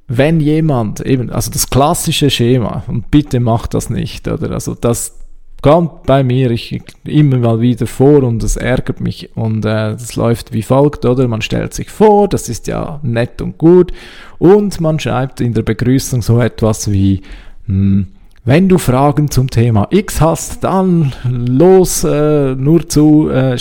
Wenn 0.06 0.38
jemand 0.38 1.00
eben, 1.00 1.30
also 1.30 1.50
das 1.50 1.68
klassische 1.68 2.30
Schema, 2.30 2.84
und 2.86 3.10
bitte 3.10 3.40
macht 3.40 3.74
das 3.74 3.90
nicht, 3.90 4.28
oder? 4.28 4.52
Also 4.52 4.76
das, 4.76 5.18
kommt 5.62 6.04
bei 6.04 6.22
mir 6.22 6.50
ich, 6.50 6.82
immer 7.04 7.38
mal 7.38 7.60
wieder 7.60 7.86
vor 7.86 8.22
und 8.22 8.42
es 8.42 8.56
ärgert 8.56 9.00
mich 9.00 9.30
und 9.36 9.64
äh, 9.64 9.92
das 9.92 10.16
läuft 10.16 10.52
wie 10.52 10.62
folgt, 10.62 11.04
oder? 11.04 11.26
Man 11.28 11.42
stellt 11.42 11.74
sich 11.74 11.90
vor, 11.90 12.28
das 12.28 12.48
ist 12.48 12.66
ja 12.66 13.00
nett 13.02 13.40
und 13.40 13.58
gut 13.58 13.92
und 14.38 14.80
man 14.80 14.98
schreibt 14.98 15.40
in 15.40 15.54
der 15.54 15.62
Begrüßung 15.62 16.22
so 16.22 16.40
etwas 16.40 16.90
wie, 16.90 17.22
hm, 17.66 18.08
wenn 18.44 18.68
du 18.68 18.78
Fragen 18.78 19.30
zum 19.30 19.50
Thema 19.50 19.88
X 19.90 20.20
hast, 20.20 20.62
dann 20.62 21.12
los, 21.24 22.04
äh, 22.04 22.54
nur 22.54 22.88
zu, 22.88 23.28
äh, 23.28 23.56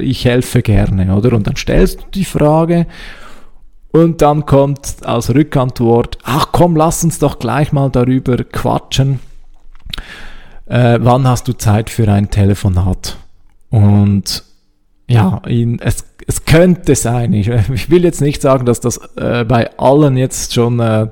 ich 0.00 0.24
helfe 0.24 0.62
gerne, 0.62 1.14
oder? 1.14 1.36
Und 1.36 1.46
dann 1.46 1.56
stellst 1.56 2.00
du 2.00 2.04
die 2.14 2.24
Frage 2.24 2.86
und 3.92 4.22
dann 4.22 4.46
kommt 4.46 4.96
als 5.04 5.34
Rückantwort, 5.34 6.16
ach 6.22 6.48
komm, 6.52 6.76
lass 6.76 7.04
uns 7.04 7.18
doch 7.18 7.38
gleich 7.38 7.72
mal 7.72 7.90
darüber 7.90 8.38
quatschen 8.44 9.18
äh, 10.70 10.98
wann 11.02 11.26
hast 11.26 11.48
du 11.48 11.52
Zeit 11.52 11.90
für 11.90 12.10
ein 12.10 12.30
Telefonat? 12.30 13.16
Und 13.70 14.44
ja, 15.08 15.42
in, 15.46 15.80
es, 15.80 16.04
es 16.26 16.44
könnte 16.44 16.94
sein, 16.94 17.32
ich, 17.32 17.48
ich 17.74 17.90
will 17.90 18.04
jetzt 18.04 18.20
nicht 18.20 18.40
sagen, 18.40 18.64
dass 18.64 18.80
das 18.80 18.98
äh, 19.16 19.44
bei 19.44 19.76
allen 19.78 20.16
jetzt 20.16 20.54
schon 20.54 20.78
äh, 20.78 21.08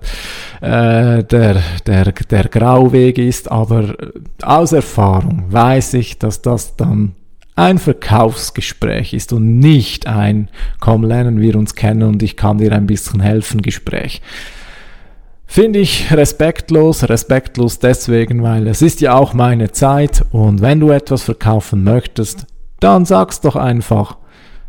äh, 0.61 1.25
der, 1.25 1.63
der, 1.87 2.13
der 2.13 2.45
Grauweg 2.45 3.19
ist, 3.19 3.51
aber 3.51 3.95
aus 4.43 4.73
Erfahrung 4.73 5.45
weiß 5.49 5.95
ich, 5.95 6.19
dass 6.19 6.41
das 6.41 6.77
dann 6.77 7.17
ein 7.57 7.79
Verkaufsgespräch 7.79 9.13
ist 9.13 9.33
und 9.33 9.59
nicht 9.59 10.07
ein, 10.07 10.49
komm, 10.79 11.03
lernen 11.03 11.41
wir 11.41 11.57
uns 11.57 11.75
kennen 11.75 12.05
und 12.05 12.23
ich 12.23 12.37
kann 12.37 12.59
dir 12.59 12.71
ein 12.71 12.87
bisschen 12.87 13.19
helfen 13.19 13.63
Gespräch. 13.63 14.23
Finde 15.51 15.79
ich 15.79 16.13
respektlos, 16.13 17.09
respektlos 17.09 17.79
deswegen, 17.79 18.43
weil 18.43 18.69
es 18.69 18.83
ist 18.83 19.01
ja 19.01 19.15
auch 19.15 19.33
meine 19.33 19.73
Zeit 19.73 20.23
und 20.31 20.61
wenn 20.61 20.79
du 20.79 20.91
etwas 20.91 21.23
verkaufen 21.23 21.83
möchtest, 21.83 22.47
dann 22.81 23.07
sag's 23.07 23.41
doch 23.41 23.57
einfach. 23.57 24.19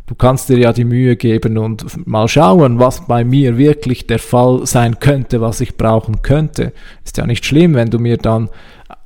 Du 0.07 0.15
kannst 0.15 0.47
dir 0.47 0.57
ja 0.57 0.71
die 0.71 0.85
Mühe 0.85 1.17
geben 1.17 1.57
und 1.57 2.07
mal 2.07 2.29
schauen, 2.29 2.79
was 2.79 3.05
bei 3.05 3.25
mir 3.25 3.57
wirklich 3.57 4.07
der 4.07 4.19
Fall 4.19 4.65
sein 4.65 4.99
könnte, 4.99 5.41
was 5.41 5.59
ich 5.59 5.75
brauchen 5.75 6.21
könnte. 6.21 6.71
Ist 7.03 7.17
ja 7.17 7.27
nicht 7.27 7.45
schlimm, 7.45 7.75
wenn 7.75 7.89
du 7.89 7.99
mir 7.99 8.17
dann 8.17 8.49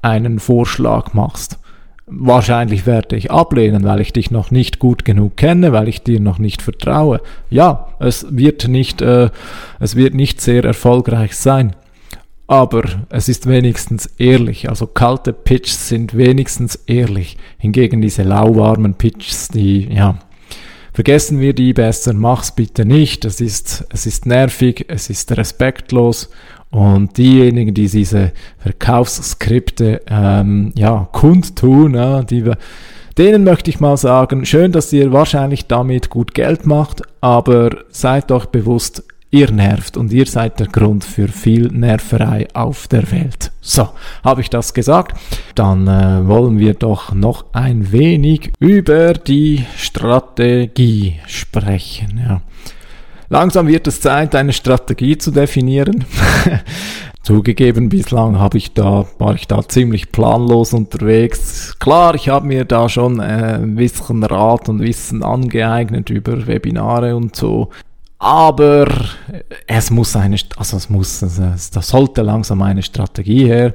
einen 0.04 0.40
Vorschlag 0.40 1.14
machst. 1.14 1.58
Wahrscheinlich 2.06 2.86
werde 2.86 3.16
ich 3.16 3.32
ablehnen, 3.32 3.86
weil 3.86 4.02
ich 4.02 4.12
dich 4.12 4.30
noch 4.30 4.52
nicht 4.52 4.78
gut 4.78 5.06
genug 5.06 5.38
kenne, 5.38 5.72
weil 5.72 5.88
ich 5.88 6.04
dir 6.04 6.20
noch 6.20 6.38
nicht 6.38 6.62
vertraue. 6.62 7.22
Ja, 7.50 7.88
es 8.00 8.28
wird 8.30 8.68
nicht, 8.68 9.02
äh, 9.02 9.30
es 9.80 9.96
wird 9.96 10.14
nicht 10.14 10.42
sehr 10.42 10.66
erfolgreich 10.66 11.36
sein. 11.36 11.76
Aber 12.46 12.84
es 13.10 13.30
ist 13.30 13.48
wenigstens 13.48 14.08
ehrlich. 14.18 14.70
Also 14.70 14.86
kalte 14.86 15.32
Pitches 15.32 15.88
sind 15.88 16.16
wenigstens 16.16 16.76
ehrlich. 16.88 17.38
Hingegen 17.58 18.02
diese 18.02 18.24
lauwarmen 18.24 18.96
Pitches, 18.96 19.48
die, 19.48 19.88
ja, 19.90 20.20
vergessen 20.94 21.40
wir 21.40 21.54
die 21.54 21.72
besser, 21.72 22.14
mach's 22.14 22.54
bitte 22.54 22.86
nicht. 22.86 23.24
Es 23.24 23.40
ist, 23.40 23.86
es 23.90 24.06
ist 24.06 24.26
nervig, 24.26 24.86
es 24.90 25.10
ist 25.10 25.32
respektlos 25.38 26.30
und 26.74 27.20
diejenigen, 27.20 27.76
die 27.76 27.88
diese 27.88 28.32
Verkaufsskripte 28.58 30.02
ähm, 30.08 30.72
ja, 30.76 31.08
kundtun, 31.12 31.94
ja, 31.94 32.24
die, 32.24 32.50
denen 33.16 33.44
möchte 33.44 33.70
ich 33.70 33.80
mal 33.80 33.96
sagen, 33.96 34.44
schön, 34.44 34.72
dass 34.72 34.92
ihr 34.92 35.14
wahrscheinlich 35.14 35.68
damit 35.68 36.10
gut 36.10 36.34
Geld 36.34 36.66
macht, 36.66 37.04
aber 37.22 37.70
seid 37.92 38.32
euch 38.32 38.48
bewusst, 38.48 39.04
ihr 39.30 39.52
nervt 39.52 39.98
und 39.98 40.12
ihr 40.12 40.26
seid 40.26 40.60
der 40.60 40.66
Grund 40.66 41.04
für 41.04 41.28
viel 41.28 41.68
Nerverei 41.68 42.48
auf 42.56 42.88
der 42.88 43.12
Welt. 43.12 43.52
So, 43.62 43.90
habe 44.24 44.42
ich 44.42 44.50
das 44.50 44.74
gesagt? 44.74 45.16
Dann 45.54 45.88
äh, 45.88 46.28
wollen 46.28 46.58
wir 46.58 46.74
doch 46.74 47.14
noch 47.14 47.46
ein 47.54 47.92
wenig 47.92 48.52
über 48.58 49.14
die 49.14 49.64
Strategie 49.78 51.20
sprechen. 51.28 52.20
Ja. 52.28 52.42
Langsam 53.34 53.66
wird 53.66 53.88
es 53.88 54.00
Zeit, 54.00 54.36
eine 54.36 54.54
Strategie 54.54 55.18
zu 55.18 55.32
definieren. 55.32 56.06
Zugegeben, 57.24 57.90
bislang 57.90 58.38
habe 58.38 58.60
ich 58.60 58.76
da, 58.76 59.08
war 59.18 59.34
ich 59.34 59.48
da 59.48 59.68
ziemlich 59.68 60.12
planlos 60.12 60.72
unterwegs. 60.72 61.74
Klar, 61.80 62.14
ich 62.14 62.30
habe 62.30 62.46
mir 62.46 62.64
da 62.64 62.88
schon 62.90 63.20
äh, 63.20 63.56
ein 63.56 63.74
bisschen 63.74 64.24
Rat 64.24 64.70
und 64.70 64.82
Wissen 64.82 65.24
angeeignet 65.24 66.12
über 66.12 66.46
Webinare 66.46 67.16
und 67.16 67.36
so. 67.36 67.72
Aber 68.20 68.86
es 69.66 69.90
muss 69.90 70.16
eine, 70.16 70.38
also 70.58 70.78
es 70.78 70.92
muss, 70.92 71.24
also 71.24 71.54
das 71.74 71.88
sollte 71.88 72.22
langsam 72.22 72.62
eine 72.62 72.84
Strategie 72.84 73.48
her. 73.48 73.74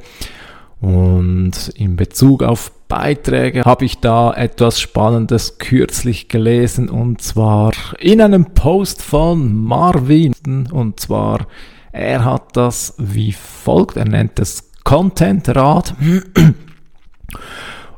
Und 0.80 1.68
in 1.74 1.96
Bezug 1.96 2.42
auf 2.42 2.70
Beiträge 2.88 3.64
habe 3.64 3.84
ich 3.84 3.98
da 3.98 4.32
etwas 4.32 4.80
Spannendes 4.80 5.58
kürzlich 5.58 6.28
gelesen 6.28 6.88
und 6.88 7.20
zwar 7.20 7.72
in 7.98 8.20
einem 8.20 8.46
Post 8.54 9.02
von 9.02 9.54
Marvin 9.54 10.34
und 10.72 11.00
zwar 11.00 11.46
er 11.92 12.24
hat 12.24 12.56
das 12.56 12.94
wie 12.98 13.32
folgt, 13.32 13.96
er 13.96 14.06
nennt 14.06 14.38
es 14.38 14.70
Content 14.84 15.48
Rad. 15.54 15.94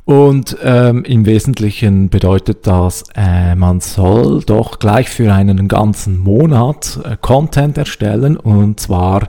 Und 0.04 0.56
ähm, 0.64 1.04
im 1.04 1.24
Wesentlichen 1.24 2.08
bedeutet 2.08 2.66
das, 2.66 3.04
äh, 3.14 3.54
man 3.54 3.78
soll 3.80 4.42
doch 4.42 4.80
gleich 4.80 5.08
für 5.08 5.32
einen 5.32 5.68
ganzen 5.68 6.18
Monat 6.18 6.98
äh, 7.04 7.16
Content 7.20 7.78
erstellen 7.78 8.36
und 8.36 8.80
zwar 8.80 9.28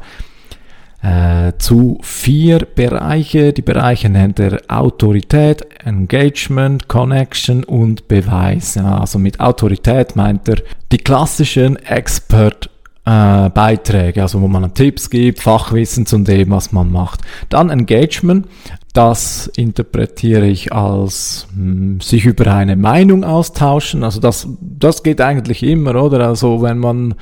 äh, 1.02 1.54
zu 1.58 1.98
vier 2.02 2.60
Bereiche. 2.76 3.54
Die 3.54 3.62
Bereiche 3.62 4.10
nennt 4.10 4.40
er 4.40 4.62
Autorität, 4.68 5.66
Engagement, 5.84 6.88
Connection 6.88 7.64
und 7.64 8.08
Beweis. 8.08 8.76
Ja, 8.76 9.00
also 9.00 9.18
mit 9.18 9.40
Autorität 9.40 10.16
meint 10.16 10.48
er 10.48 10.58
die 10.92 11.00
klassischen 11.00 11.78
Expert 11.78 12.70
äh, 13.06 13.50
Beiträge, 13.50 14.22
also 14.22 14.42
wo 14.42 14.48
man 14.48 14.74
Tipps 14.74 15.10
gibt, 15.10 15.40
Fachwissen 15.40 16.06
zu 16.06 16.20
dem, 16.20 16.52
was 16.52 16.72
man 16.72 16.92
macht. 16.92 17.22
Dann 17.50 17.70
Engagement, 17.70 18.48
das 18.94 19.48
interpretiere 19.56 20.46
ich 20.46 20.72
als 20.72 21.48
mh, 21.56 21.64
hm, 21.64 22.02
sich 22.02 22.26
über 22.26 22.54
eine 22.54 22.76
Meinung 22.76 23.24
austauschen. 23.24 24.04
Also 24.04 24.20
das, 24.20 24.48
das 24.60 25.02
geht 25.02 25.22
eigentlich 25.22 25.64
immer, 25.64 25.96
oder? 25.96 26.28
Also 26.28 26.62
wenn 26.62 26.78
man 26.78 27.16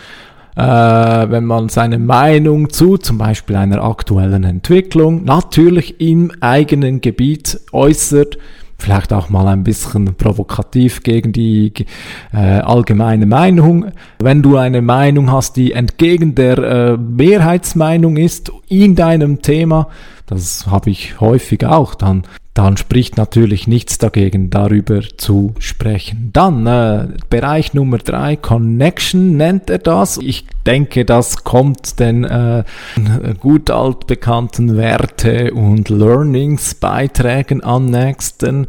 äh, 0.60 1.32
wenn 1.32 1.46
man 1.46 1.70
seine 1.70 1.98
Meinung 1.98 2.70
zu 2.70 2.98
zum 2.98 3.18
Beispiel 3.18 3.56
einer 3.56 3.82
aktuellen 3.82 4.44
Entwicklung 4.44 5.24
natürlich 5.24 6.02
im 6.02 6.34
eigenen 6.42 7.00
Gebiet 7.00 7.62
äußert, 7.72 8.38
vielleicht 8.78 9.14
auch 9.14 9.30
mal 9.30 9.48
ein 9.48 9.64
bisschen 9.64 10.16
provokativ 10.16 11.04
gegen 11.04 11.32
die 11.32 11.74
äh, 12.34 12.38
allgemeine 12.38 13.26
Meinung. 13.26 13.92
Wenn 14.20 14.42
du 14.42 14.58
eine 14.58 14.82
Meinung 14.82 15.32
hast, 15.32 15.56
die 15.56 15.72
entgegen 15.72 16.36
der 16.36 16.58
äh, 16.58 16.98
Mehrheitsmeinung 16.98 18.18
ist 18.18 18.52
in 18.68 18.96
deinem 18.96 19.42
Thema, 19.42 19.88
das 20.26 20.68
habe 20.68 20.90
ich 20.90 21.22
häufig 21.22 21.66
auch, 21.66 21.96
dann 21.96 22.24
dann 22.54 22.78
spricht 22.78 23.16
natürlich 23.16 23.68
nichts 23.68 24.00
dagegen, 24.00 24.50
darüber 24.50 25.02
zu 25.18 25.54
sprechen. 25.60 26.32
Dann 26.34 26.66
äh, 26.66 27.08
Bereich 27.30 27.74
Nummer 27.74 28.00
drei, 28.00 28.36
Connection 28.36 29.38
nennt 29.38 29.70
er 29.70 29.78
das. 29.78 30.18
Ich 30.18 30.46
denke, 30.66 31.06
das 31.06 31.44
kommt 31.44 32.00
den 32.00 32.24
äh, 32.26 32.64
gut 33.40 33.70
altbekannten 33.70 34.76
Werte 34.76 35.54
und 35.54 35.90
Learnings 35.90 36.76
Beiträgen 36.76 37.64
am 37.64 37.86
nächsten. 37.86 38.68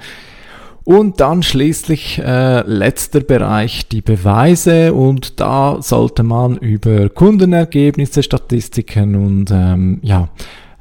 Und 0.85 1.21
dann 1.21 1.43
schließlich 1.43 2.19
äh, 2.19 2.61
letzter 2.63 3.21
Bereich 3.21 3.89
die 3.89 4.03
Beweise 4.03 4.95
und 4.95 5.39
da 5.41 5.81
sollte 5.81 6.23
man 6.23 6.57
über 6.57 7.09
Kundenergebnisse, 7.09 8.23
Statistiken 8.23 9.15
und 9.15 9.51
ähm, 9.51 10.01
ja 10.03 10.29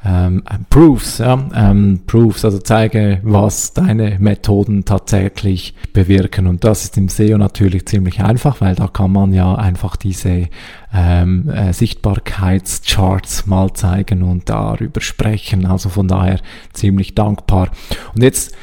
ähm, 0.06 0.44
Proofs, 0.70 1.18
ja, 1.18 1.38
ähm, 1.54 2.02
Proofs, 2.08 2.46
also 2.46 2.60
zeige, 2.60 3.20
was 3.24 3.74
deine 3.74 4.18
Methoden 4.20 4.86
tatsächlich 4.86 5.76
bewirken. 5.92 6.48
Und 6.48 6.64
das 6.64 6.86
ist 6.86 6.98
im 6.98 7.10
SEO 7.10 7.38
natürlich 7.38 7.86
ziemlich 7.86 8.22
einfach, 8.22 8.62
weil 8.62 8.76
da 8.76 8.88
kann 8.88 9.12
man 9.12 9.34
ja 9.34 9.56
einfach 9.56 9.98
diese 9.98 10.48
ähm, 10.94 11.50
äh, 11.50 11.74
Sichtbarkeitscharts 11.74 13.46
mal 13.46 13.74
zeigen 13.74 14.24
und 14.24 14.50
darüber 14.50 15.02
sprechen. 15.02 15.66
Also 15.66 15.90
von 15.90 16.08
daher 16.08 16.40
ziemlich 16.72 17.14
dankbar. 17.14 17.70
Und 18.16 18.24
jetzt, 18.24 18.56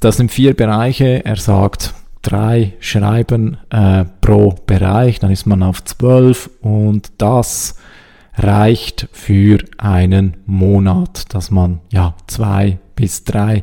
das 0.00 0.18
sind 0.18 0.30
vier 0.30 0.54
Bereiche. 0.54 1.24
Er 1.24 1.36
sagt, 1.36 1.94
drei 2.22 2.74
Schreiben 2.80 3.56
äh, 3.70 4.04
pro 4.20 4.54
Bereich, 4.66 5.18
dann 5.18 5.30
ist 5.30 5.46
man 5.46 5.62
auf 5.62 5.82
zwölf 5.84 6.50
und 6.60 7.12
das 7.18 7.76
reicht 8.36 9.08
für 9.12 9.58
einen 9.78 10.36
Monat, 10.46 11.34
dass 11.34 11.50
man 11.50 11.80
ja 11.90 12.14
zwei 12.26 12.78
bis 12.96 13.24
drei 13.24 13.62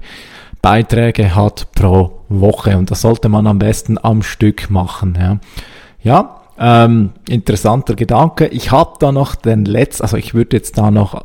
Beiträge 0.61 1.35
hat 1.35 1.67
pro 1.73 2.21
Woche 2.29 2.77
und 2.77 2.91
das 2.91 3.01
sollte 3.01 3.29
man 3.29 3.47
am 3.47 3.59
besten 3.59 3.97
am 3.97 4.21
Stück 4.21 4.69
machen. 4.69 5.17
Ja, 5.19 5.39
ja 6.01 6.39
ähm, 6.61 7.11
interessanter 7.29 7.95
Gedanke. 7.95 8.47
Ich 8.47 8.71
habe 8.71 8.95
da 8.99 9.13
noch 9.13 9.35
den 9.35 9.63
letzten, 9.63 10.03
also 10.03 10.17
ich 10.17 10.33
würde 10.33 10.57
jetzt 10.57 10.77
da 10.77 10.91
noch 10.91 11.23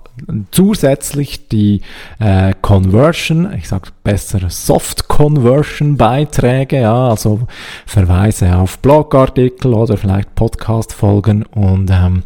zusätzlich 0.52 1.48
die 1.48 1.80
äh, 2.20 2.54
Conversion, 2.62 3.52
ich 3.52 3.68
sage 3.68 3.90
besser 4.04 4.48
Soft 4.48 5.08
Conversion 5.08 5.96
Beiträge, 5.96 6.82
ja, 6.82 7.08
also 7.08 7.40
Verweise 7.84 8.56
auf 8.56 8.78
Blogartikel 8.78 9.74
oder 9.74 9.96
vielleicht 9.96 10.36
Podcast 10.36 10.92
Folgen 10.92 11.42
und 11.42 11.90
ähm, 11.90 12.22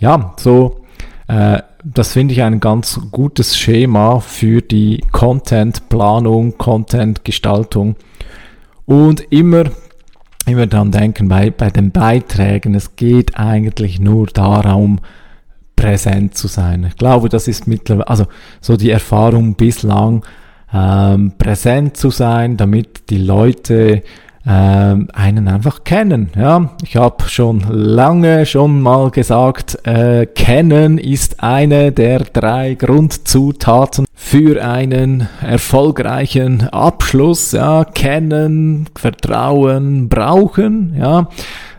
ja, 0.00 0.34
so, 0.38 0.80
äh, 1.28 1.62
das 1.84 2.12
finde 2.12 2.34
ich 2.34 2.42
ein 2.42 2.60
ganz 2.60 3.00
gutes 3.10 3.56
Schema 3.56 4.20
für 4.20 4.60
die 4.60 5.02
Content-Planung, 5.12 6.58
Content-Gestaltung. 6.58 7.96
Und 8.86 9.20
immer, 9.30 9.64
immer 10.46 10.66
dann 10.66 10.90
denken 10.90 11.28
bei, 11.28 11.50
bei 11.50 11.70
den 11.70 11.92
Beiträgen, 11.92 12.74
es 12.74 12.96
geht 12.96 13.38
eigentlich 13.38 14.00
nur 14.00 14.26
darum, 14.26 15.00
präsent 15.76 16.36
zu 16.36 16.48
sein. 16.48 16.84
Ich 16.84 16.96
glaube, 16.96 17.28
das 17.28 17.48
ist 17.48 17.66
mittlerweile, 17.66 18.08
also 18.08 18.26
so 18.60 18.76
die 18.76 18.90
Erfahrung 18.90 19.54
bislang, 19.54 20.24
ähm, 20.72 21.32
präsent 21.38 21.96
zu 21.96 22.10
sein, 22.10 22.56
damit 22.56 23.10
die 23.10 23.18
Leute 23.18 24.02
einen 24.44 25.48
einfach 25.48 25.84
kennen. 25.84 26.30
Ja, 26.34 26.70
ich 26.82 26.96
habe 26.96 27.28
schon 27.28 27.60
lange 27.68 28.46
schon 28.46 28.80
mal 28.80 29.10
gesagt, 29.10 29.86
äh, 29.86 30.24
kennen 30.26 30.96
ist 30.96 31.42
eine 31.42 31.92
der 31.92 32.20
drei 32.20 32.74
Grundzutaten 32.74 34.06
für 34.14 34.64
einen 34.64 35.28
erfolgreichen 35.42 36.68
Abschluss. 36.68 37.52
Ja, 37.52 37.84
kennen, 37.84 38.88
Vertrauen, 38.96 40.08
brauchen. 40.08 40.94
Ja. 40.98 41.28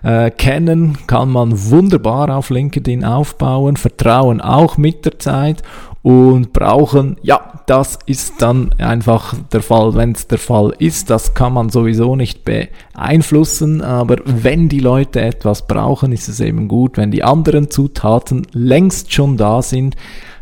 Äh, 0.03 0.31
kennen 0.31 0.97
kann 1.07 1.29
man 1.29 1.69
wunderbar 1.69 2.35
auf 2.35 2.49
LinkedIn 2.49 3.05
aufbauen, 3.05 3.77
Vertrauen 3.77 4.41
auch 4.41 4.77
mit 4.77 5.05
der 5.05 5.19
Zeit 5.19 5.61
und 6.03 6.51
brauchen, 6.51 7.17
ja, 7.21 7.61
das 7.67 7.99
ist 8.05 8.41
dann 8.41 8.73
einfach 8.79 9.35
der 9.51 9.61
Fall, 9.61 9.93
wenn 9.93 10.13
es 10.13 10.27
der 10.27 10.39
Fall 10.39 10.73
ist. 10.79 11.09
Das 11.09 11.35
kann 11.35 11.53
man 11.53 11.69
sowieso 11.69 12.15
nicht 12.15 12.43
beeinflussen, 12.43 13.81
aber 13.81 14.17
wenn 14.25 14.67
die 14.67 14.79
Leute 14.79 15.21
etwas 15.21 15.67
brauchen, 15.67 16.11
ist 16.11 16.27
es 16.27 16.39
eben 16.39 16.67
gut, 16.67 16.97
wenn 16.97 17.11
die 17.11 17.23
anderen 17.23 17.69
Zutaten 17.69 18.47
längst 18.51 19.13
schon 19.13 19.37
da 19.37 19.61
sind, 19.61 19.95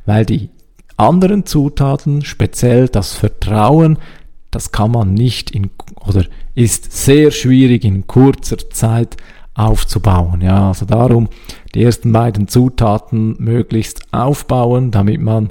weil 0.06 0.26
die 0.26 0.50
anderen 0.96 1.46
Zutaten, 1.46 2.24
speziell 2.24 2.88
das 2.88 3.14
Vertrauen, 3.14 3.98
das 4.52 4.72
kann 4.72 4.92
man 4.92 5.14
nicht 5.14 5.52
in, 5.52 5.70
oder 6.08 6.26
ist 6.56 6.92
sehr 6.92 7.32
schwierig 7.32 7.84
in 7.84 8.08
kurzer 8.08 8.58
Zeit 8.70 9.18
aufzubauen. 9.60 10.42
Ja, 10.42 10.70
also 10.70 10.86
darum 10.86 11.30
die 11.76 11.84
ersten 11.84 12.12
beiden 12.12 12.48
Zutaten 12.48 13.36
möglichst 13.40 14.02
aufbauen, 14.12 14.92
damit 14.92 15.22
man 15.22 15.50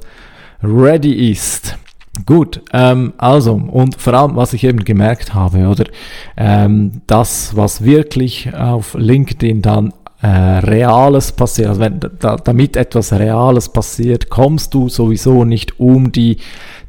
ready 0.63 1.31
ist. 1.31 1.77
Gut, 2.25 2.61
ähm, 2.73 3.13
also 3.17 3.53
und 3.53 3.95
vor 3.95 4.13
allem, 4.13 4.35
was 4.35 4.53
ich 4.53 4.63
eben 4.63 4.83
gemerkt 4.83 5.33
habe, 5.33 5.67
oder 5.67 5.85
ähm, 6.35 7.01
das, 7.07 7.55
was 7.55 7.83
wirklich 7.83 8.53
auf 8.53 8.95
LinkedIn 8.95 9.61
dann 9.61 9.93
äh, 10.21 10.27
Reales 10.27 11.31
passiert, 11.31 11.69
also 11.69 11.81
wenn, 11.81 11.99
da, 12.19 12.35
damit 12.35 12.75
etwas 12.75 13.13
Reales 13.13 13.69
passiert, 13.69 14.29
kommst 14.29 14.73
du 14.73 14.89
sowieso 14.89 15.45
nicht 15.45 15.79
um 15.79 16.11
die 16.11 16.37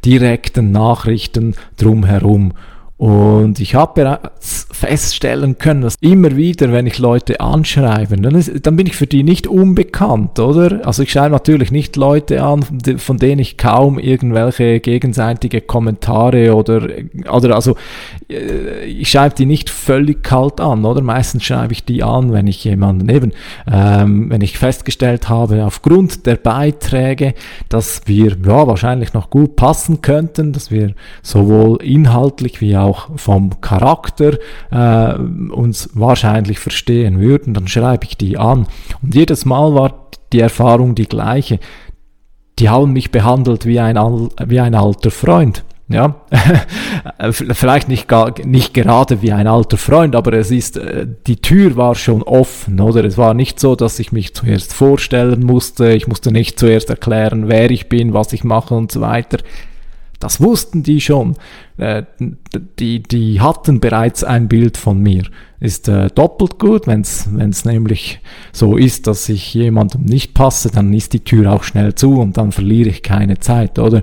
direkten 0.05 0.73
Nachrichten 0.73 1.55
drumherum. 1.77 2.55
Und 3.01 3.61
ich 3.61 3.75
habe 3.75 3.93
bereits 3.95 4.67
feststellen 4.73 5.57
können, 5.57 5.81
dass 5.81 5.95
immer 6.03 6.37
wieder, 6.37 6.71
wenn 6.71 6.87
ich 6.87 6.99
Leute 6.99 7.41
anschreibe, 7.41 8.15
dann, 8.19 8.35
ist, 8.35 8.67
dann 8.67 8.77
bin 8.77 8.87
ich 8.87 8.95
für 8.95 9.07
die 9.07 9.23
nicht 9.23 9.47
unbekannt, 9.47 10.39
oder? 10.39 10.87
Also 10.87 11.03
ich 11.03 11.11
schreibe 11.11 11.31
natürlich 11.31 11.73
nicht 11.73 11.97
Leute 11.97 12.43
an, 12.43 12.63
von 12.99 13.17
denen 13.17 13.39
ich 13.39 13.57
kaum 13.57 13.99
irgendwelche 13.99 14.81
gegenseitige 14.81 15.63
Kommentare 15.63 16.55
oder, 16.55 16.89
oder 17.33 17.55
also 17.55 17.75
ich 18.31 19.11
schreibe 19.11 19.35
die 19.35 19.47
nicht 19.47 19.71
völlig 19.71 20.23
kalt 20.23 20.61
an, 20.61 20.85
oder? 20.85 21.03
Meistens 21.03 21.45
schreibe 21.45 21.73
ich 21.73 21.85
die 21.85 22.03
an, 22.03 22.33
wenn 22.33 22.47
ich 22.47 22.65
jemanden 22.65 23.09
eben, 23.09 23.33
ähm, 23.71 24.31
wenn 24.31 24.41
ich 24.41 24.59
festgestellt 24.59 25.29
habe, 25.29 25.65
aufgrund 25.65 26.27
der 26.27 26.37
Beiträge, 26.37 27.35
dass 27.69 28.03
wir 28.07 28.37
ja 28.45 28.67
wahrscheinlich 28.67 29.13
noch 29.13 29.31
gut 29.31 29.57
passen 29.57 30.03
könnten, 30.03 30.53
dass 30.53 30.71
wir 30.71 30.95
sowohl 31.23 31.83
inhaltlich 31.83 32.61
wie 32.61 32.77
auch 32.77 33.09
vom 33.17 33.61
Charakter 33.61 34.39
äh, 34.71 35.15
uns 35.15 35.91
wahrscheinlich 35.95 36.59
verstehen 36.59 37.21
würden, 37.21 37.55
dann 37.55 37.69
schreibe 37.69 38.05
ich 38.05 38.17
die 38.17 38.39
an. 38.39 38.67
Und 39.03 39.15
jedes 39.15 39.45
Mal 39.45 39.75
war 39.75 40.09
die 40.33 40.41
Erfahrung 40.41 40.95
die 40.95 41.09
gleiche. 41.09 41.59
Die 42.59 42.69
haben 42.69 42.93
mich 42.93 43.11
behandelt 43.11 43.67
wie 43.67 43.81
ein, 43.81 43.97
wie 44.47 44.61
ein 44.61 44.75
alter 44.75 45.11
Freund. 45.11 45.65
Ja, 45.93 46.21
vielleicht 47.33 47.89
nicht, 47.89 48.07
gar, 48.07 48.33
nicht 48.45 48.75
gerade 48.75 49.23
wie 49.23 49.33
ein 49.33 49.49
alter 49.49 49.77
Freund, 49.77 50.15
aber 50.15 50.35
es 50.35 50.53
ist, 50.53 50.77
äh, 50.77 51.05
die 51.27 51.43
Tür 51.43 51.77
war 51.77 51.97
schon 51.97 52.23
offen, 52.23 52.79
oder? 52.79 53.05
Es 53.05 53.19
war 53.19 53.35
nicht 53.35 53.59
so, 53.59 53.75
dass 53.75 53.99
ich 53.99 54.13
mich 54.13 54.33
zuerst 54.33 54.73
vorstellen 54.73 55.45
musste, 55.45 55.91
ich 55.91 56.07
musste 56.07 56.31
nicht 56.31 56.61
zuerst 56.61 56.91
erklären, 56.91 57.49
wer 57.49 57.73
ich 57.73 57.89
bin, 57.89 58.15
was 58.15 58.33
ich 58.33 58.45
mache 58.45 58.73
und 58.73 58.93
so 58.93 59.01
weiter. 59.01 59.39
Das 60.21 60.41
wussten 60.41 60.83
die 60.83 61.01
schon. 61.01 61.35
Äh, 61.79 62.05
die, 62.79 63.03
die 63.03 63.41
hatten 63.41 63.81
bereits 63.81 64.23
ein 64.23 64.49
Bild 64.49 64.77
von 64.77 65.01
mir. 65.01 65.25
Ist 65.61 65.89
äh, 65.89 66.09
doppelt 66.09 66.59
gut, 66.59 66.87
wenn 66.87 67.01
es 67.01 67.65
nämlich 67.65 68.21
so 68.53 68.77
ist, 68.77 69.07
dass 69.07 69.29
ich 69.29 69.53
jemandem 69.55 70.05
nicht 70.05 70.35
passe, 70.35 70.71
dann 70.71 70.93
ist 70.93 71.13
die 71.15 71.25
Tür 71.25 71.53
auch 71.53 71.65
schnell 71.65 71.95
zu 71.95 72.19
und 72.19 72.37
dann 72.37 72.53
verliere 72.53 72.91
ich 72.91 73.03
keine 73.03 73.39
Zeit, 73.41 73.79
oder? 73.79 74.03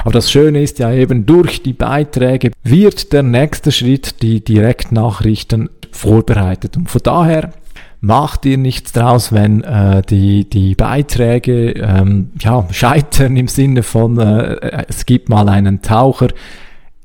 Aber 0.00 0.12
das 0.12 0.30
Schöne 0.30 0.62
ist 0.62 0.78
ja 0.78 0.92
eben, 0.92 1.24
durch 1.24 1.62
die 1.62 1.72
Beiträge 1.72 2.50
wird 2.62 3.12
der 3.12 3.22
nächste 3.22 3.72
Schritt, 3.72 4.22
die 4.22 4.42
Direktnachrichten 4.42 5.70
vorbereitet. 5.92 6.76
Und 6.76 6.90
von 6.90 7.00
daher 7.02 7.52
mach 8.00 8.36
dir 8.36 8.58
nichts 8.58 8.92
draus, 8.92 9.32
wenn 9.32 9.62
äh, 9.64 10.02
die, 10.02 10.48
die 10.48 10.74
Beiträge 10.74 11.72
ähm, 11.72 12.30
ja, 12.40 12.66
scheitern 12.70 13.36
im 13.36 13.48
Sinne 13.48 13.82
von, 13.82 14.18
äh, 14.18 14.84
es 14.88 15.06
gibt 15.06 15.28
mal 15.28 15.48
einen 15.48 15.82
Taucher. 15.82 16.28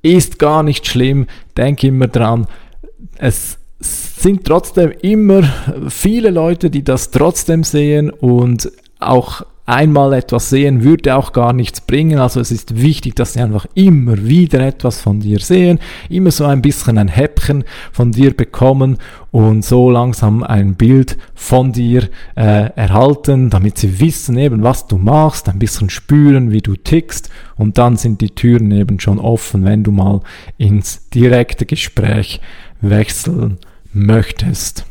Ist 0.02 0.38
gar 0.38 0.64
nicht 0.64 0.86
schlimm, 0.86 1.28
denk 1.58 1.84
immer 1.84 2.08
dran, 2.08 2.48
es 3.18 3.58
sind 3.80 4.46
trotzdem 4.46 4.92
immer 5.02 5.44
viele 5.90 6.30
Leute, 6.30 6.70
die 6.70 6.84
das 6.84 7.12
trotzdem 7.12 7.64
sehen 7.64 8.10
und 8.10 8.72
auch 9.00 9.46
einmal 9.66 10.14
etwas 10.14 10.50
sehen 10.50 10.84
würde 10.84 11.16
auch 11.16 11.32
gar 11.32 11.54
nichts 11.54 11.82
bringen. 11.82 12.20
Also 12.20 12.40
es 12.40 12.52
ist 12.52 12.82
wichtig, 12.82 13.16
dass 13.16 13.34
sie 13.34 13.40
einfach 13.40 13.66
immer 13.76 14.26
wieder 14.26 14.60
etwas 14.60 15.00
von 15.00 15.20
dir 15.22 15.40
sehen, 15.40 15.80
immer 16.10 16.32
so 16.32 16.46
ein 16.46 16.62
bisschen 16.62 16.98
ein 16.98 17.08
Häppchen 17.08 17.64
von 17.92 18.12
dir 18.12 18.36
bekommen 18.36 18.98
und 19.32 19.64
so 19.64 19.90
langsam 19.90 20.44
ein 20.44 20.76
Bild 20.76 21.18
von 21.34 21.72
dir 21.72 22.10
äh, 22.36 22.70
erhalten, 22.76 23.50
damit 23.50 23.78
sie 23.78 24.00
wissen 24.00 24.38
eben, 24.38 24.64
was 24.64 24.88
du 24.88 24.98
machst, 24.98 25.48
ein 25.50 25.60
bisschen 25.60 25.90
spüren, 25.90 26.52
wie 26.52 26.62
du 26.62 26.76
tickst 26.76 27.30
und 27.56 27.78
dann 27.78 27.98
sind 27.98 28.22
die 28.22 28.32
Türen 28.32 28.72
eben 28.72 29.00
schon 29.00 29.20
offen, 29.20 29.64
wenn 29.66 29.84
du 29.84 29.92
mal 29.92 30.22
ins 30.58 31.10
direkte 31.10 31.66
Gespräch 31.66 32.42
wechseln 32.82 33.58
möchtest. 33.94 34.86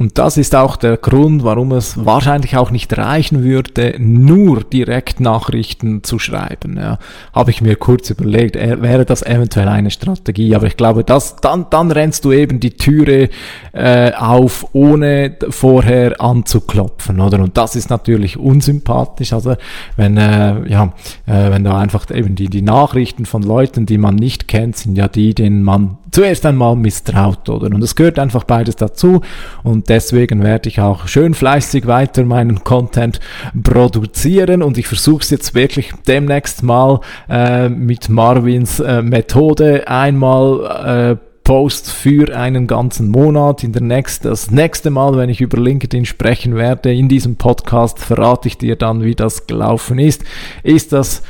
Und 0.00 0.16
das 0.16 0.38
ist 0.38 0.56
auch 0.56 0.76
der 0.76 0.96
Grund, 0.96 1.44
warum 1.44 1.72
es 1.72 2.06
wahrscheinlich 2.06 2.56
auch 2.56 2.70
nicht 2.70 2.96
reichen 2.96 3.44
würde, 3.44 3.96
nur 3.98 4.64
Direktnachrichten 4.64 6.02
zu 6.02 6.18
schreiben. 6.18 6.78
Ja, 6.78 6.98
Habe 7.34 7.50
ich 7.50 7.60
mir 7.60 7.76
kurz 7.76 8.08
überlegt, 8.08 8.54
wäre 8.56 9.04
das 9.04 9.22
eventuell 9.22 9.68
eine 9.68 9.90
Strategie. 9.90 10.54
Aber 10.54 10.66
ich 10.66 10.78
glaube, 10.78 11.04
das, 11.04 11.36
dann, 11.36 11.66
dann 11.68 11.90
rennst 11.90 12.24
du 12.24 12.32
eben 12.32 12.60
die 12.60 12.78
Türe 12.78 13.28
äh, 13.72 14.12
auf, 14.14 14.68
ohne 14.72 15.36
vorher 15.50 16.18
anzuklopfen. 16.18 17.20
Oder? 17.20 17.38
Und 17.40 17.58
das 17.58 17.76
ist 17.76 17.90
natürlich 17.90 18.38
unsympathisch. 18.38 19.34
Also 19.34 19.56
wenn, 19.98 20.16
äh, 20.16 20.66
ja, 20.66 20.94
äh, 21.26 21.50
wenn 21.50 21.64
da 21.64 21.78
einfach 21.78 22.10
eben 22.10 22.36
die, 22.36 22.48
die 22.48 22.62
Nachrichten 22.62 23.26
von 23.26 23.42
Leuten, 23.42 23.84
die 23.84 23.98
man 23.98 24.14
nicht 24.14 24.48
kennt, 24.48 24.78
sind 24.78 24.96
ja 24.96 25.08
die, 25.08 25.34
denen 25.34 25.62
man 25.62 25.98
zuerst 26.10 26.46
einmal 26.46 26.76
misstraut, 26.76 27.48
oder? 27.48 27.66
Und 27.66 27.82
es 27.82 27.94
gehört 27.94 28.18
einfach 28.18 28.44
beides 28.44 28.76
dazu 28.76 29.20
und 29.62 29.88
deswegen 29.88 30.42
werde 30.42 30.68
ich 30.68 30.80
auch 30.80 31.06
schön 31.08 31.34
fleißig 31.34 31.86
weiter 31.86 32.24
meinen 32.24 32.64
Content 32.64 33.20
produzieren 33.62 34.62
und 34.62 34.78
ich 34.78 34.86
versuche 34.86 35.22
es 35.22 35.30
jetzt 35.30 35.54
wirklich 35.54 35.92
demnächst 36.06 36.62
mal 36.62 37.00
äh, 37.28 37.68
mit 37.68 38.08
Marvins 38.08 38.80
äh, 38.80 39.02
Methode 39.02 39.86
einmal 39.88 41.16
äh, 41.18 41.30
Post 41.50 41.90
für 41.90 42.36
einen 42.36 42.68
ganzen 42.68 43.08
Monat. 43.08 43.64
In 43.64 43.72
der 43.72 43.82
nächsten, 43.82 44.28
das 44.28 44.52
nächste 44.52 44.90
Mal, 44.90 45.16
wenn 45.16 45.30
ich 45.30 45.40
über 45.40 45.58
LinkedIn 45.58 46.04
sprechen 46.04 46.54
werde, 46.54 46.94
in 46.94 47.08
diesem 47.08 47.36
Podcast 47.36 47.98
verrate 47.98 48.46
ich 48.46 48.56
dir 48.56 48.76
dann, 48.76 49.02
wie 49.02 49.16
das 49.16 49.48
gelaufen 49.48 49.98
ist. 49.98 50.22
Ist 50.62 50.92
das 50.92 51.22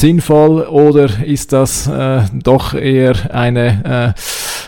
sinnvoll 0.00 0.62
oder 0.62 1.08
ist 1.24 1.52
das 1.52 1.86
äh, 1.86 2.22
doch 2.32 2.74
eher 2.74 3.34
eine, 3.34 4.14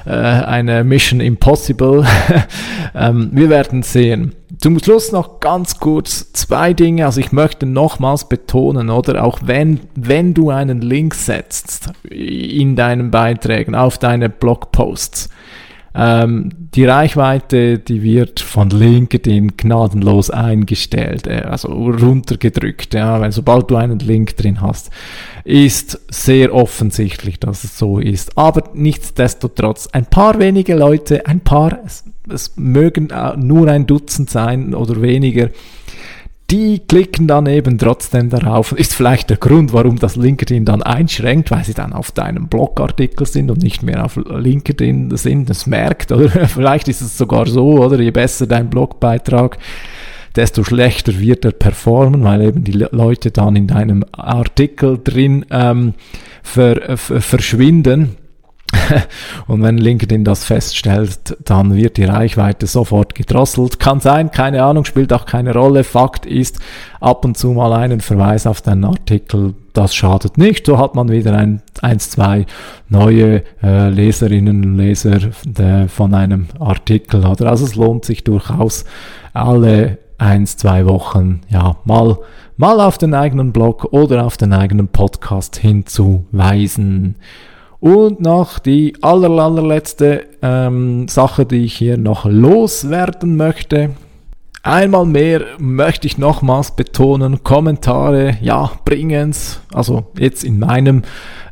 äh, 0.06 0.10
äh, 0.10 0.44
eine 0.44 0.84
Mission 0.84 1.20
Impossible? 1.20 2.04
ähm, 2.94 3.30
wir 3.32 3.50
werden 3.50 3.82
sehen. 3.82 4.34
Zum 4.58 4.78
Schluss 4.80 5.12
noch 5.12 5.38
ganz 5.38 5.78
kurz 5.78 6.32
zwei 6.32 6.72
Dinge. 6.72 7.06
Also 7.06 7.20
ich 7.20 7.30
möchte 7.30 7.64
nochmals 7.64 8.28
betonen, 8.28 8.90
oder 8.90 9.22
auch 9.22 9.38
wenn, 9.44 9.80
wenn 9.94 10.34
du 10.34 10.50
einen 10.50 10.80
Link 10.80 11.14
setzt 11.14 11.90
in 12.10 12.74
deinen 12.74 13.12
Beiträgen, 13.12 13.76
auf 13.76 13.98
deine 13.98 14.28
Blogposts, 14.28 15.28
ähm, 15.94 16.50
die 16.74 16.84
Reichweite, 16.84 17.78
die 17.78 18.02
wird 18.02 18.40
von 18.40 18.70
LinkedIn 18.70 19.56
gnadenlos 19.56 20.30
eingestellt, 20.30 21.26
äh, 21.26 21.42
also 21.48 21.68
runtergedrückt, 21.68 22.94
ja, 22.94 23.20
weil 23.20 23.32
sobald 23.32 23.70
du 23.70 23.76
einen 23.76 23.98
Link 23.98 24.36
drin 24.36 24.60
hast, 24.60 24.90
ist 25.44 26.00
sehr 26.10 26.54
offensichtlich, 26.54 27.40
dass 27.40 27.64
es 27.64 27.78
so 27.78 27.98
ist. 27.98 28.36
Aber 28.36 28.64
nichtsdestotrotz, 28.74 29.88
ein 29.88 30.06
paar 30.06 30.38
wenige 30.38 30.74
Leute, 30.74 31.26
ein 31.26 31.40
paar, 31.40 31.78
es, 31.84 32.04
es 32.30 32.56
mögen 32.56 33.10
äh, 33.10 33.36
nur 33.36 33.68
ein 33.68 33.86
Dutzend 33.86 34.28
sein 34.28 34.74
oder 34.74 35.00
weniger, 35.00 35.48
die 36.50 36.78
klicken 36.78 37.28
dann 37.28 37.46
eben 37.46 37.76
trotzdem 37.76 38.30
darauf. 38.30 38.72
Ist 38.72 38.94
vielleicht 38.94 39.28
der 39.28 39.36
Grund, 39.36 39.74
warum 39.74 39.98
das 39.98 40.16
LinkedIn 40.16 40.64
dann 40.64 40.82
einschränkt, 40.82 41.50
weil 41.50 41.64
sie 41.64 41.74
dann 41.74 41.92
auf 41.92 42.10
deinem 42.10 42.48
Blogartikel 42.48 43.26
sind 43.26 43.50
und 43.50 43.62
nicht 43.62 43.82
mehr 43.82 44.04
auf 44.04 44.16
LinkedIn 44.16 45.14
sind. 45.16 45.50
Das 45.50 45.66
merkt, 45.66 46.10
oder 46.10 46.30
vielleicht 46.48 46.88
ist 46.88 47.02
es 47.02 47.18
sogar 47.18 47.46
so, 47.46 47.84
oder 47.84 48.00
je 48.00 48.10
besser 48.10 48.46
dein 48.46 48.70
Blogbeitrag, 48.70 49.58
desto 50.36 50.64
schlechter 50.64 51.18
wird 51.18 51.44
er 51.44 51.52
performen, 51.52 52.24
weil 52.24 52.40
eben 52.42 52.64
die 52.64 52.72
Leute 52.72 53.30
dann 53.30 53.54
in 53.54 53.66
deinem 53.66 54.04
Artikel 54.12 54.98
drin 55.02 55.44
ähm, 55.50 55.94
ver, 56.42 56.96
verschwinden. 56.96 58.16
Und 59.46 59.62
wenn 59.62 59.78
LinkedIn 59.78 60.24
das 60.24 60.44
feststellt, 60.44 61.36
dann 61.44 61.74
wird 61.74 61.96
die 61.96 62.04
Reichweite 62.04 62.66
sofort 62.66 63.14
gedrosselt. 63.14 63.78
Kann 63.78 64.00
sein, 64.00 64.30
keine 64.30 64.62
Ahnung, 64.62 64.84
spielt 64.84 65.12
auch 65.12 65.26
keine 65.26 65.54
Rolle. 65.54 65.84
Fakt 65.84 66.26
ist, 66.26 66.58
ab 67.00 67.24
und 67.24 67.36
zu 67.36 67.52
mal 67.52 67.72
einen 67.72 68.00
Verweis 68.00 68.46
auf 68.46 68.60
deinen 68.60 68.84
Artikel, 68.84 69.54
das 69.72 69.94
schadet 69.94 70.38
nicht. 70.38 70.66
So 70.66 70.78
hat 70.78 70.94
man 70.94 71.08
wieder 71.08 71.36
ein, 71.36 71.62
eins, 71.82 72.10
zwei 72.10 72.46
neue 72.88 73.42
äh, 73.62 73.88
Leserinnen 73.88 74.64
und 74.64 74.76
Leser 74.76 75.18
de, 75.44 75.88
von 75.88 76.14
einem 76.14 76.48
Artikel. 76.58 77.24
Oder? 77.24 77.48
Also 77.48 77.64
es 77.64 77.74
lohnt 77.74 78.04
sich 78.04 78.24
durchaus 78.24 78.84
alle 79.32 79.98
eins, 80.18 80.56
zwei 80.56 80.84
Wochen, 80.86 81.42
ja, 81.48 81.76
mal, 81.84 82.18
mal 82.56 82.80
auf 82.80 82.98
den 82.98 83.14
eigenen 83.14 83.52
Blog 83.52 83.92
oder 83.92 84.26
auf 84.26 84.36
den 84.36 84.52
eigenen 84.52 84.88
Podcast 84.88 85.56
hinzuweisen. 85.56 87.14
Und 87.80 88.20
noch 88.20 88.58
die 88.58 88.94
aller, 89.02 89.30
allerletzte 89.30 90.26
ähm, 90.42 91.06
Sache, 91.08 91.46
die 91.46 91.64
ich 91.64 91.74
hier 91.74 91.96
noch 91.96 92.24
loswerden 92.24 93.36
möchte. 93.36 93.90
Einmal 94.64 95.06
mehr 95.06 95.42
möchte 95.58 96.08
ich 96.08 96.18
nochmals 96.18 96.72
betonen, 96.72 97.44
Kommentare, 97.44 98.36
ja, 98.42 98.72
bringen's. 98.84 99.60
Also 99.72 100.08
jetzt 100.18 100.42
in 100.42 100.58
meinem 100.58 101.02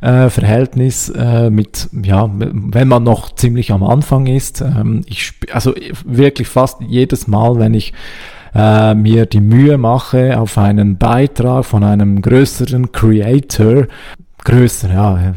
äh, 0.00 0.28
Verhältnis 0.28 1.08
äh, 1.10 1.48
mit, 1.48 1.88
ja, 1.92 2.28
wenn 2.34 2.88
man 2.88 3.04
noch 3.04 3.34
ziemlich 3.34 3.70
am 3.70 3.84
Anfang 3.84 4.26
ist. 4.26 4.60
Ähm, 4.60 5.02
ich, 5.06 5.32
also 5.52 5.72
wirklich 6.04 6.48
fast 6.48 6.80
jedes 6.80 7.28
Mal, 7.28 7.58
wenn 7.58 7.74
ich 7.74 7.94
äh, 8.54 8.94
mir 8.94 9.26
die 9.26 9.40
Mühe 9.40 9.78
mache, 9.78 10.38
auf 10.38 10.58
einen 10.58 10.98
Beitrag 10.98 11.64
von 11.64 11.84
einem 11.84 12.20
größeren 12.20 12.90
Creator 12.90 13.86
größer, 14.46 14.92
ja. 14.92 15.34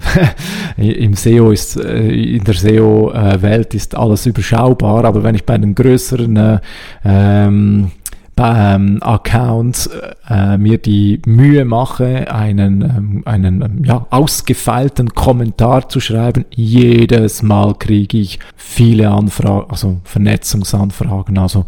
Im 0.78 1.14
SEO 1.16 1.52
ist, 1.52 1.76
äh, 1.78 2.36
in 2.38 2.44
der 2.44 2.54
SEO-Welt 2.54 3.74
ist 3.74 3.96
alles 3.96 4.26
überschaubar, 4.26 5.04
aber 5.04 5.24
wenn 5.24 5.36
ich 5.36 5.46
bei 5.46 5.58
den 5.58 5.76
größeren 5.76 6.38
äh, 6.38 6.60
ähm, 7.04 7.92
ähm, 8.38 9.00
Accounts 9.02 9.90
äh, 10.30 10.58
mir 10.58 10.78
die 10.78 11.22
Mühe 11.26 11.66
mache, 11.66 12.32
einen, 12.32 12.82
ähm, 12.82 13.24
einen 13.26 13.62
ähm, 13.62 13.84
ja, 13.84 14.06
ausgefeilten 14.12 15.14
Kommentar 15.14 15.90
zu 15.90 16.00
schreiben, 16.00 16.46
jedes 16.56 17.42
Mal 17.42 17.74
kriege 17.76 18.18
ich 18.18 18.40
viele 18.56 19.10
Anfragen, 19.10 19.70
also 19.70 19.98
Vernetzungsanfragen. 20.06 21.38
Also 21.38 21.66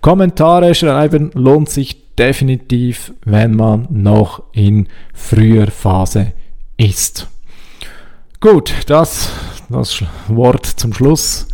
Kommentare 0.00 0.74
schreiben 0.74 1.30
lohnt 1.34 1.68
sich 1.68 2.14
definitiv, 2.16 3.12
wenn 3.24 3.56
man 3.56 3.88
noch 3.90 4.44
in 4.52 4.88
früher 5.12 5.66
Phase 5.66 6.32
ist. 6.76 7.28
Gut, 8.40 8.72
das 8.86 9.30
das 9.68 10.02
Wort 10.28 10.66
zum 10.66 10.92
Schluss. 10.92 11.48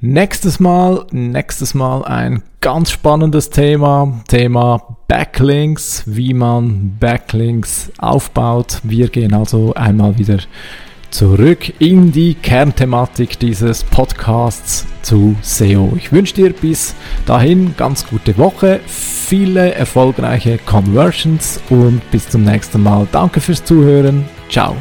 Nächstes 0.00 0.60
Mal, 0.60 1.06
nächstes 1.10 1.74
Mal 1.74 2.04
ein 2.04 2.42
ganz 2.60 2.90
spannendes 2.90 3.50
Thema, 3.50 4.22
Thema 4.28 4.96
Backlinks, 5.08 6.04
wie 6.06 6.32
man 6.34 6.96
Backlinks 6.98 7.92
aufbaut. 7.98 8.80
Wir 8.82 9.08
gehen 9.08 9.34
also 9.34 9.74
einmal 9.74 10.18
wieder 10.18 10.38
zurück 11.10 11.72
in 11.78 12.12
die 12.12 12.34
Kernthematik 12.34 13.38
dieses 13.38 13.84
Podcasts 13.84 14.86
zu 15.02 15.36
SEO. 15.42 15.94
Ich 15.96 16.12
wünsche 16.12 16.34
dir 16.34 16.52
bis 16.52 16.94
dahin 17.26 17.74
ganz 17.76 18.06
gute 18.06 18.36
Woche, 18.38 18.80
viele 18.86 19.74
erfolgreiche 19.74 20.58
Conversions 20.58 21.60
und 21.70 22.00
bis 22.10 22.28
zum 22.28 22.44
nächsten 22.44 22.82
Mal. 22.82 23.06
Danke 23.12 23.40
fürs 23.40 23.64
Zuhören. 23.64 24.24
Ciao. 24.48 24.76